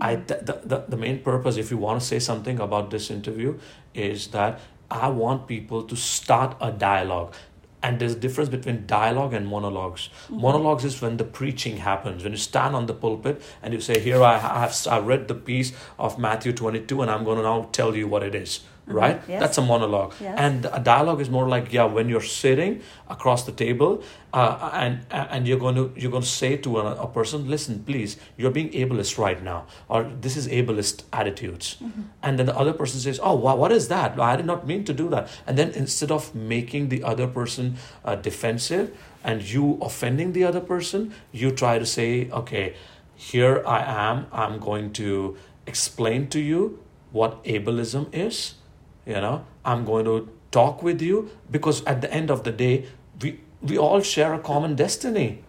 I 0.00 0.16
th- 0.16 0.40
the, 0.46 0.60
the 0.64 0.78
the 0.88 0.96
main 0.96 1.18
purpose, 1.22 1.58
if 1.58 1.70
you 1.70 1.76
want 1.76 2.00
to 2.00 2.06
say 2.06 2.18
something 2.18 2.58
about 2.58 2.90
this 2.90 3.10
interview, 3.10 3.58
is 3.94 4.28
that 4.28 4.58
I 4.90 5.08
want 5.08 5.46
people 5.46 5.82
to 5.84 5.96
start 5.96 6.56
a 6.60 6.72
dialogue. 6.72 7.34
And 7.82 7.98
there's 7.98 8.12
a 8.12 8.18
difference 8.18 8.50
between 8.50 8.86
dialogue 8.86 9.32
and 9.32 9.46
monologues. 9.46 10.10
Mm-hmm. 10.24 10.40
Monologues 10.40 10.84
is 10.84 11.00
when 11.00 11.16
the 11.16 11.24
preaching 11.24 11.78
happens, 11.78 12.22
when 12.22 12.32
you 12.32 12.38
stand 12.38 12.76
on 12.76 12.86
the 12.86 12.94
pulpit 12.94 13.42
and 13.62 13.72
you 13.72 13.80
say, 13.80 13.98
"Here 13.98 14.22
I 14.22 14.38
have 14.38 14.76
I 14.90 14.98
read 14.98 15.28
the 15.28 15.34
piece 15.34 15.72
of 15.98 16.18
Matthew 16.18 16.52
22, 16.52 17.00
and 17.00 17.10
I'm 17.10 17.24
going 17.24 17.38
to 17.38 17.42
now 17.42 17.68
tell 17.72 17.96
you 17.96 18.06
what 18.06 18.22
it 18.22 18.34
is." 18.34 18.60
Right? 18.90 19.22
Yes. 19.28 19.40
That's 19.40 19.58
a 19.58 19.62
monologue. 19.62 20.14
Yes. 20.20 20.34
And 20.36 20.66
a 20.66 20.80
dialogue 20.80 21.20
is 21.20 21.30
more 21.30 21.48
like, 21.48 21.72
yeah, 21.72 21.84
when 21.84 22.08
you're 22.08 22.20
sitting 22.20 22.82
across 23.08 23.44
the 23.44 23.52
table, 23.52 24.02
uh, 24.32 24.70
and 24.72 25.06
and 25.10 25.46
you're 25.46 25.58
going 25.58 25.76
to 25.76 25.92
you're 25.96 26.10
going 26.10 26.22
to 26.24 26.28
say 26.28 26.56
to 26.56 26.78
a, 26.80 27.02
a 27.02 27.06
person, 27.06 27.48
"Listen, 27.48 27.84
please, 27.84 28.16
you're 28.36 28.50
being 28.50 28.70
ableist 28.70 29.16
right 29.18 29.40
now, 29.42 29.66
or 29.88 30.04
this 30.20 30.36
is 30.36 30.48
ableist 30.48 31.04
attitudes." 31.12 31.76
And 32.22 32.38
then 32.38 32.46
the 32.46 32.56
other 32.56 32.72
person 32.72 32.98
says, 33.00 33.20
"Oh, 33.22 33.34
wow, 33.34 33.54
what 33.56 33.70
is 33.72 33.88
that? 33.88 34.18
I 34.18 34.34
did 34.36 34.46
not 34.46 34.66
mean 34.66 34.84
to 34.84 34.92
do 34.92 35.08
that." 35.10 35.28
And 35.46 35.56
then 35.58 35.70
instead 35.70 36.10
of 36.10 36.34
making 36.34 36.88
the 36.88 37.02
other 37.04 37.26
person 37.26 37.76
uh, 38.04 38.16
defensive 38.16 38.90
and 39.22 39.42
you 39.42 39.78
offending 39.82 40.32
the 40.32 40.44
other 40.44 40.60
person, 40.60 41.12
you 41.32 41.50
try 41.52 41.78
to 41.78 41.86
say, 41.86 42.28
"Okay, 42.30 42.74
here 43.14 43.62
I 43.66 43.82
am. 43.82 44.26
I'm 44.32 44.58
going 44.58 44.92
to 44.94 45.36
explain 45.66 46.26
to 46.28 46.40
you 46.40 46.78
what 47.12 47.44
ableism 47.44 48.08
is." 48.12 48.54
You 49.10 49.20
know 49.26 49.44
i'm 49.64 49.84
going 49.84 50.04
to 50.04 50.16
talk 50.50 50.82
with 50.88 51.02
you 51.02 51.30
because 51.50 51.84
at 51.84 52.00
the 52.00 52.12
end 52.12 52.30
of 52.30 52.42
the 52.48 52.52
day 52.64 52.74
we 53.22 53.38
we 53.62 53.76
all 53.76 54.00
share 54.00 54.32
a 54.34 54.38
common 54.38 54.74
destiny. 54.74 55.44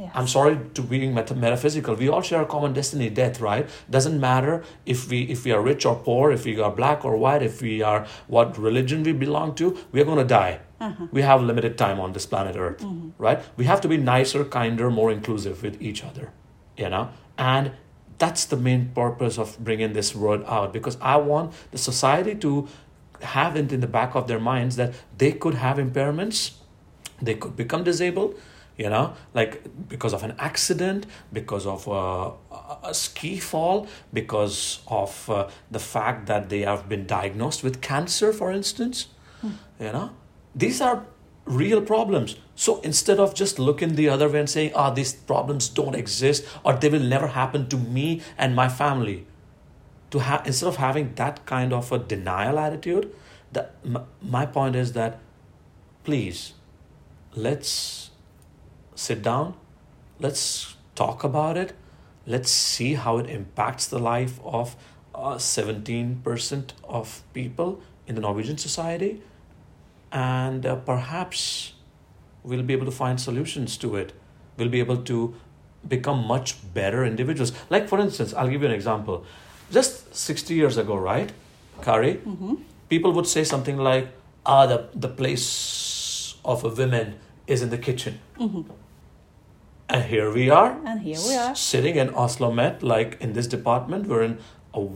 Yes. 0.00 0.12
i'm 0.14 0.28
sorry 0.28 0.56
to 0.74 0.82
being 0.90 1.12
meta- 1.12 1.34
metaphysical. 1.34 1.96
We 2.00 2.08
all 2.08 2.22
share 2.22 2.42
a 2.42 2.46
common 2.46 2.72
destiny 2.72 3.10
death 3.10 3.40
right? 3.40 3.68
Doesn't 3.90 4.20
matter 4.20 4.52
if 4.86 5.08
we 5.10 5.22
if 5.34 5.44
we 5.44 5.50
are 5.56 5.60
rich 5.60 5.86
or 5.90 5.96
poor 5.96 6.30
if 6.30 6.44
we 6.44 6.52
are 6.66 6.70
black 6.70 7.04
or 7.04 7.16
white 7.24 7.42
if 7.42 7.60
we 7.60 7.82
are 7.82 8.06
what 8.28 8.56
religion 8.66 9.02
we 9.08 9.12
belong 9.24 9.56
to 9.56 9.76
we 9.90 10.00
are 10.00 10.04
going 10.10 10.22
to 10.24 10.30
die 10.34 10.60
uh-huh. 10.80 11.08
we 11.10 11.22
have 11.22 11.42
limited 11.42 11.76
time 11.76 11.98
on 12.04 12.12
this 12.12 12.26
planet 12.26 12.54
earth 12.56 12.84
mm-hmm. 12.84 13.10
right? 13.18 13.42
We 13.56 13.64
have 13.64 13.80
to 13.86 13.88
be 13.88 13.96
nicer 13.96 14.44
kinder 14.44 14.88
more 15.00 15.10
inclusive 15.10 15.64
with 15.64 15.82
each 15.82 16.04
other 16.04 16.30
you 16.76 16.88
know? 16.88 17.10
And 17.36 17.72
that's 18.18 18.44
the 18.46 18.56
main 18.56 18.90
purpose 18.94 19.38
of 19.38 19.58
bringing 19.58 19.92
this 19.92 20.14
word 20.14 20.42
out 20.46 20.72
because 20.72 20.96
i 21.00 21.16
want 21.16 21.52
the 21.70 21.78
society 21.78 22.34
to 22.34 22.68
have 23.20 23.56
it 23.56 23.72
in 23.72 23.80
the 23.80 23.86
back 23.86 24.14
of 24.14 24.28
their 24.28 24.38
minds 24.38 24.76
that 24.76 24.94
they 25.16 25.32
could 25.32 25.54
have 25.54 25.76
impairments 25.78 26.52
they 27.20 27.34
could 27.34 27.56
become 27.56 27.82
disabled 27.82 28.38
you 28.76 28.88
know 28.88 29.14
like 29.34 29.62
because 29.88 30.12
of 30.12 30.22
an 30.22 30.34
accident 30.38 31.06
because 31.32 31.66
of 31.66 31.88
uh, 31.88 32.30
a, 32.52 32.78
a 32.84 32.94
ski 32.94 33.38
fall 33.38 33.88
because 34.12 34.80
of 34.86 35.28
uh, 35.30 35.48
the 35.70 35.80
fact 35.80 36.26
that 36.26 36.48
they 36.48 36.60
have 36.60 36.88
been 36.88 37.06
diagnosed 37.06 37.64
with 37.64 37.80
cancer 37.80 38.32
for 38.32 38.52
instance 38.52 39.08
you 39.80 39.92
know. 39.92 40.10
These 40.54 40.80
are 40.80 41.04
real 41.48 41.80
problems. 41.80 42.36
So 42.54 42.80
instead 42.80 43.18
of 43.18 43.34
just 43.34 43.58
looking 43.58 43.94
the 43.94 44.08
other 44.08 44.28
way 44.28 44.40
and 44.40 44.50
saying 44.50 44.72
ah 44.74 44.90
these 44.90 45.12
problems 45.12 45.68
don't 45.68 45.94
exist 45.94 46.44
or 46.64 46.74
they 46.74 46.88
will 46.88 47.08
never 47.14 47.28
happen 47.28 47.68
to 47.68 47.76
me 47.76 48.20
and 48.36 48.54
my 48.54 48.68
family 48.68 49.26
to 50.10 50.20
have 50.20 50.46
instead 50.46 50.68
of 50.68 50.76
having 50.76 51.14
that 51.14 51.44
kind 51.46 51.72
of 51.72 51.90
a 51.92 51.98
denial 51.98 52.58
attitude 52.58 53.14
that 53.52 53.74
m- 53.84 54.06
my 54.22 54.44
point 54.46 54.76
is 54.76 54.92
that 54.92 55.18
please 56.04 56.54
let's 57.34 58.10
sit 58.94 59.22
down 59.22 59.54
let's 60.18 60.76
talk 60.94 61.24
about 61.24 61.56
it 61.56 61.74
let's 62.26 62.50
see 62.50 62.94
how 62.94 63.18
it 63.18 63.28
impacts 63.28 63.86
the 63.86 63.98
life 63.98 64.40
of 64.44 64.76
uh, 65.14 65.34
17% 65.36 66.72
of 66.84 67.22
people 67.32 67.80
in 68.06 68.14
the 68.14 68.20
norwegian 68.20 68.58
society 68.58 69.20
and 70.12 70.64
uh, 70.66 70.76
perhaps 70.76 71.72
we'll 72.42 72.62
be 72.62 72.72
able 72.72 72.86
to 72.86 72.90
find 72.92 73.20
solutions 73.20 73.76
to 73.78 73.96
it. 73.96 74.12
We'll 74.56 74.68
be 74.68 74.80
able 74.80 74.96
to 75.04 75.34
become 75.86 76.26
much 76.26 76.56
better 76.74 77.04
individuals. 77.04 77.52
Like 77.70 77.88
for 77.88 77.98
instance 78.00 78.34
i'll 78.34 78.48
give 78.48 78.62
you 78.62 78.68
an 78.68 78.74
example. 78.74 79.24
Just 79.70 80.14
60 80.14 80.54
years 80.54 80.76
ago 80.76 80.96
right 80.96 81.30
kari 81.82 82.20
people 82.88 83.12
would 83.12 83.26
say 83.26 83.44
something 83.44 83.76
like 83.76 84.08
ah 84.46 84.66
the, 84.66 84.88
the 84.94 85.08
place 85.08 86.34
of 86.44 86.64
a 86.64 86.68
woman 86.68 87.14
is 87.46 87.62
in 87.62 87.70
the 87.70 87.78
kitchen. 87.78 88.18
And 89.90 90.04
here 90.04 90.30
we 90.32 90.50
are 90.50 90.76
And 90.84 91.00
here 91.00 91.16
we 91.28 91.34
are. 91.34 91.50
s- 91.52 91.60
sitting 91.60 91.96
in 91.96 92.10
oslo 92.10 92.50
met 92.52 92.82
like 92.82 93.16
in 93.20 93.32
this 93.32 93.46
department 93.46 94.06
wherein 94.06 94.38
a, 94.74 94.86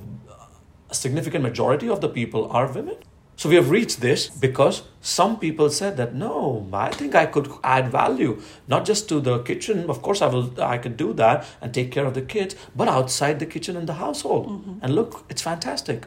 a 0.91 0.95
significant 0.95 1.43
majority 1.43 1.89
of 1.89 2.01
the 2.03 2.09
people 2.09 2.51
are 2.51 2.67
women 2.71 2.97
so 3.43 3.49
we 3.49 3.57
have 3.57 3.71
reached 3.71 4.01
this 4.01 4.29
because 4.29 4.83
some 5.01 5.37
people 5.37 5.69
said 5.69 5.97
that 5.97 6.15
no 6.15 6.65
i 6.73 6.91
think 6.99 7.17
i 7.21 7.27
could 7.27 7.49
add 7.65 7.89
value 7.91 8.41
not 8.69 8.85
just 8.85 9.09
to 9.09 9.19
the 9.29 9.41
kitchen. 9.49 9.91
Of 9.91 10.01
course 10.01 10.23
i 10.23 10.29
will 10.35 10.63
i 10.63 10.79
could 10.79 10.97
do 10.97 11.13
that 11.15 11.45
and 11.61 11.75
take 11.75 11.91
care 11.91 12.07
of 12.07 12.15
the 12.15 12.23
kids 12.23 12.55
but 12.77 12.87
outside 12.87 13.41
the 13.41 13.47
kitchen 13.47 13.77
and 13.77 13.89
the 13.89 13.95
household. 13.95 14.47
Mm-hmm. 14.49 14.79
And 14.81 14.95
look 14.95 15.25
it's 15.29 15.43
fantastic. 15.43 16.07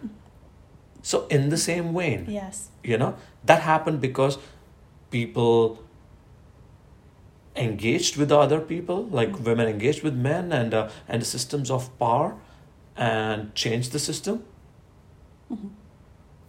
So 1.01 1.27
in 1.27 1.49
the 1.49 1.57
same 1.57 1.93
vein 1.93 2.25
Yes. 2.29 2.69
you 2.83 2.97
know 2.97 3.15
that 3.43 3.63
happened 3.63 3.99
because 3.99 4.37
people 5.11 5.83
engaged 7.67 8.15
with 8.15 8.31
other 8.31 8.61
people 8.61 9.07
like 9.07 9.31
mm-hmm. 9.31 9.49
women 9.49 9.67
engaged 9.67 10.03
with 10.03 10.15
men 10.15 10.53
and 10.53 10.73
uh, 10.73 10.89
and 11.09 11.21
the 11.21 11.33
systems 11.37 11.69
of 11.69 11.91
power 11.99 12.35
and 12.95 13.53
changed 13.55 13.91
the 13.91 13.99
system 14.11 14.45
mm-hmm. 15.51 15.67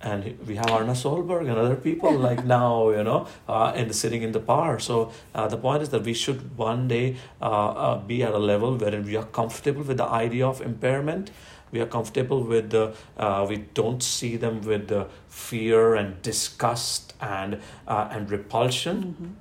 And 0.03 0.39
we 0.47 0.57
have 0.57 0.71
Erna 0.71 0.93
Solberg 0.93 1.49
and 1.49 1.57
other 1.59 1.75
people 1.77 2.13
like 2.29 2.45
now, 2.45 2.91
you 2.91 3.03
know, 3.03 3.27
uh, 3.49 3.73
and 3.75 3.95
sitting 3.95 4.23
in 4.23 4.33
the 4.33 4.41
power. 4.41 4.79
So 4.79 5.11
uh, 5.35 5.49
the 5.49 5.57
point 5.57 5.83
is 5.83 5.89
that 5.89 6.03
we 6.05 6.13
should 6.15 6.57
one 6.57 6.87
day 6.87 7.17
uh, 7.41 7.45
uh, 7.45 7.99
be 7.99 8.23
at 8.23 8.33
a 8.35 8.39
level 8.39 8.77
wherein 8.77 9.05
we 9.05 9.17
are 9.17 9.25
comfortable 9.25 9.83
with 9.83 9.97
the 9.97 10.05
idea 10.05 10.47
of 10.47 10.61
impairment. 10.61 11.31
We 11.73 11.81
are 11.81 11.87
comfortable 11.87 12.43
with 12.45 12.71
the. 12.71 12.95
Uh, 13.17 13.45
we 13.49 13.57
don't 13.75 14.03
see 14.03 14.37
them 14.37 14.61
with 14.63 14.87
the 14.89 15.09
fear 15.29 15.95
and 15.97 16.23
disgust 16.23 17.15
and 17.21 17.61
uh, 17.89 18.09
and 18.13 18.31
repulsion, 18.31 19.37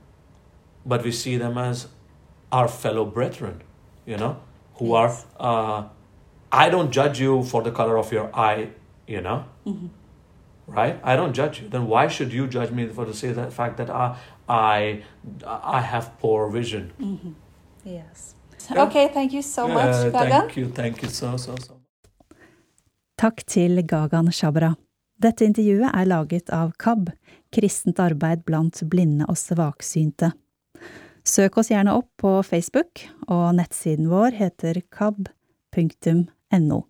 but 0.85 1.03
we 1.03 1.11
see 1.11 1.37
them 1.37 1.57
as 1.57 1.87
our 2.51 2.67
fellow 2.67 3.05
brethren. 3.05 3.61
You 4.07 4.17
know, 4.17 4.37
who 4.75 4.93
Yes. 4.93 5.25
are. 5.39 5.79
Uh, 5.79 5.87
I 6.51 6.69
don't 6.69 6.91
judge 6.91 7.19
you 7.19 7.43
for 7.43 7.61
the 7.61 7.71
color 7.71 7.97
of 7.97 8.11
your 8.11 8.35
eye. 8.35 8.69
You 9.07 9.21
know 9.21 9.45
right 10.67 10.99
i 11.03 11.15
don't 11.15 11.33
judge 11.33 11.61
you 11.61 11.69
then 11.69 11.87
why 11.87 12.07
should 12.07 12.31
you 12.33 12.47
judge 12.47 12.71
me 12.71 12.87
for 12.87 13.05
the 13.05 13.13
say 13.13 13.31
that 13.33 13.53
fact 13.53 13.77
that 13.77 13.89
i 13.89 14.15
i 14.49 15.03
i 15.77 15.81
have 15.81 16.09
poor 16.21 16.49
vision 16.49 16.91
Yes. 17.85 18.33
Yeah. 18.71 18.83
Okay, 18.87 19.09
thank 19.13 19.31
you 19.33 19.41
so 19.43 19.67
much, 19.67 19.95
Uh, 19.95 20.09
Gagan. 20.11 20.29
thank 20.39 20.57
you 20.57 20.69
thank 20.69 21.03
you 21.03 21.09
so 21.09 21.37
so 21.37 21.55
so 21.65 21.73
Takk 23.17 23.45
til 23.45 23.83
Gagan 23.87 24.31
Shabra. 24.31 24.73
Dette 25.21 25.45
intervjuet 25.45 25.91
er 25.95 26.05
laget 26.05 26.49
av 26.49 26.71
KAB, 26.77 27.11
Kristent 27.53 27.99
arbeid 28.03 28.41
blant 28.45 28.81
blinde 28.91 29.23
og 29.29 29.37
svaksynte. 29.37 30.31
Søk 31.23 31.57
oss 31.57 31.69
gjerne 31.71 31.93
opp 31.95 32.09
på 32.19 32.33
Facebook, 32.43 33.05
og 33.27 33.53
nettsiden 33.55 34.09
vår 34.11 34.35
heter 34.35 34.81
kab.no. 34.91 36.81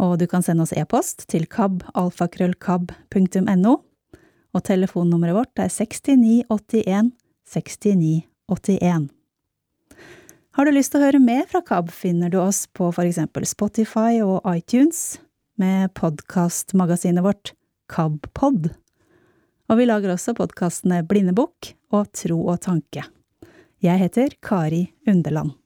Og 0.00 0.16
du 0.20 0.26
kan 0.30 0.42
sende 0.42 0.62
oss 0.64 0.72
e-post 0.72 1.28
til 1.28 1.46
kab.alfakrøllkab.no, 1.50 3.74
og 4.50 4.64
telefonnummeret 4.66 5.36
vårt 5.36 5.58
er 5.60 5.68
6981 5.70 7.12
6981. 7.50 9.08
Har 10.56 10.66
du 10.66 10.70
lyst 10.74 10.90
til 10.92 11.00
å 11.00 11.06
høre 11.06 11.20
mer 11.22 11.44
fra 11.50 11.60
KAB, 11.62 11.90
finner 11.94 12.30
du 12.32 12.38
oss 12.42 12.66
på 12.74 12.92
for 12.94 13.04
eksempel 13.06 13.46
Spotify 13.46 14.20
og 14.24 14.40
iTunes 14.50 15.20
med 15.60 15.94
podkastmagasinet 15.98 17.24
vårt 17.24 17.52
KABpod. 17.92 18.70
Og 19.70 19.78
vi 19.78 19.84
lager 19.86 20.10
også 20.16 20.34
podkastene 20.38 21.04
Blindebukk 21.06 21.74
og 21.94 22.10
Tro 22.16 22.38
og 22.50 22.58
tanke. 22.66 23.02
Jeg 23.80 23.98
heter 24.02 24.28
Kari 24.42 24.82
Underland. 25.08 25.59